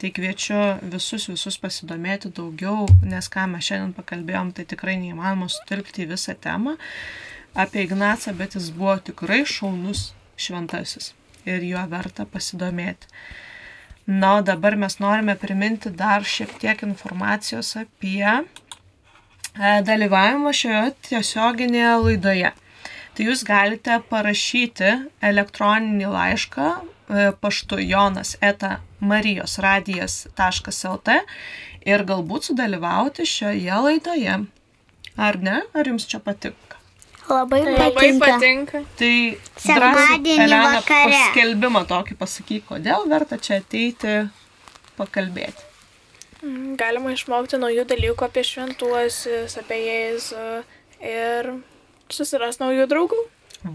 [0.02, 0.58] Tai kviečiu
[0.90, 6.34] visus, visus pasidomėti daugiau, nes ką mes šiandien pakalbėjom, tai tikrai neįmanoma sutilpti į visą
[6.34, 6.74] temą
[7.54, 11.12] apie Ignacą, bet jis buvo tikrai šaunus šventasis
[11.48, 13.08] ir juo verta pasidomėti.
[14.06, 18.42] Na, o dabar mes norime priminti dar šiek tiek informacijos apie e,
[19.86, 22.50] dalyvavimą šioje tiesioginėje laidoje.
[23.12, 24.90] Tai jūs galite parašyti
[25.30, 26.74] elektroninį laišką e,
[27.44, 31.08] paštu jonas eta marijosradijas.lt
[31.92, 34.34] ir galbūt sudalyvauti šioje laidoje.
[35.16, 35.62] Ar ne?
[35.76, 36.71] Ar jums čia patinka?
[37.32, 38.30] Labai Labai patinka.
[38.36, 38.80] patinka.
[39.00, 39.12] Tai
[39.64, 41.12] Sekmadienį Elena, vakare.
[41.16, 44.16] paskelbimą tokį pasakyk, kodėl verta čia ateiti
[44.98, 45.68] pakalbėti.
[46.42, 50.46] Mm, Galima išmokti naujų dalykų apie šventuosius, apie Jėzų
[51.06, 51.52] ir
[52.12, 53.20] susiras naujų draugų.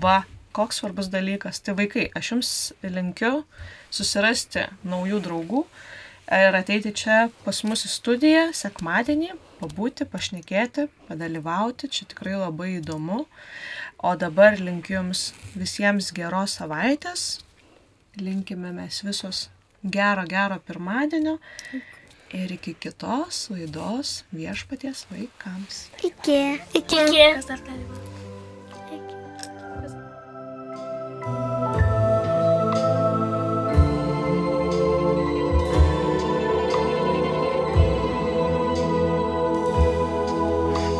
[0.03, 0.19] Va,
[0.55, 1.61] koks svarbus dalykas.
[1.63, 2.51] Tai vaikai, aš jums
[2.83, 3.45] linkiu
[3.93, 5.63] susirasti naujų draugų
[6.37, 11.89] ir ateiti čia pas mus į studiją sekmadienį, pabūti, pašnekėti, padalyvauti.
[11.91, 13.25] Čia tikrai labai įdomu.
[13.97, 17.27] O dabar linkiu jums visiems geros savaitės.
[18.17, 19.47] Linkime mes visos
[19.83, 21.37] gero, gero pirmadienio.
[22.35, 25.87] Ir iki kitos laidos viešpaties vaikams.
[26.03, 26.41] Iki.
[26.81, 27.03] Iki.
[27.39, 27.51] Kas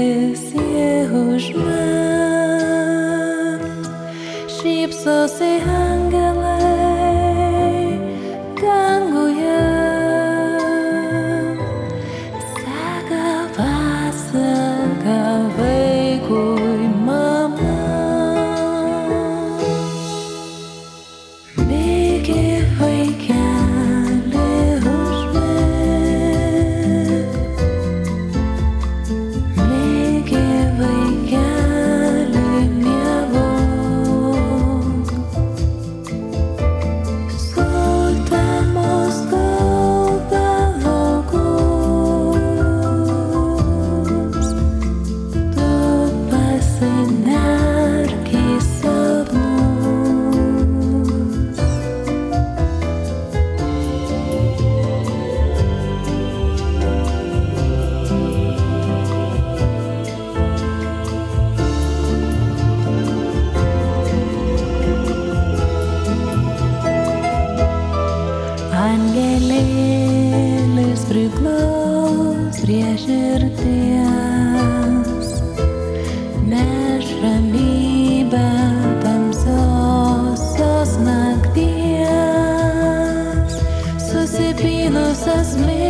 [85.32, 85.81] cause me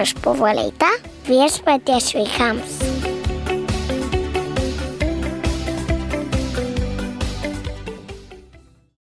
[0.00, 0.88] Su jumis buvo leita
[1.28, 2.79] viešpaties vaikams.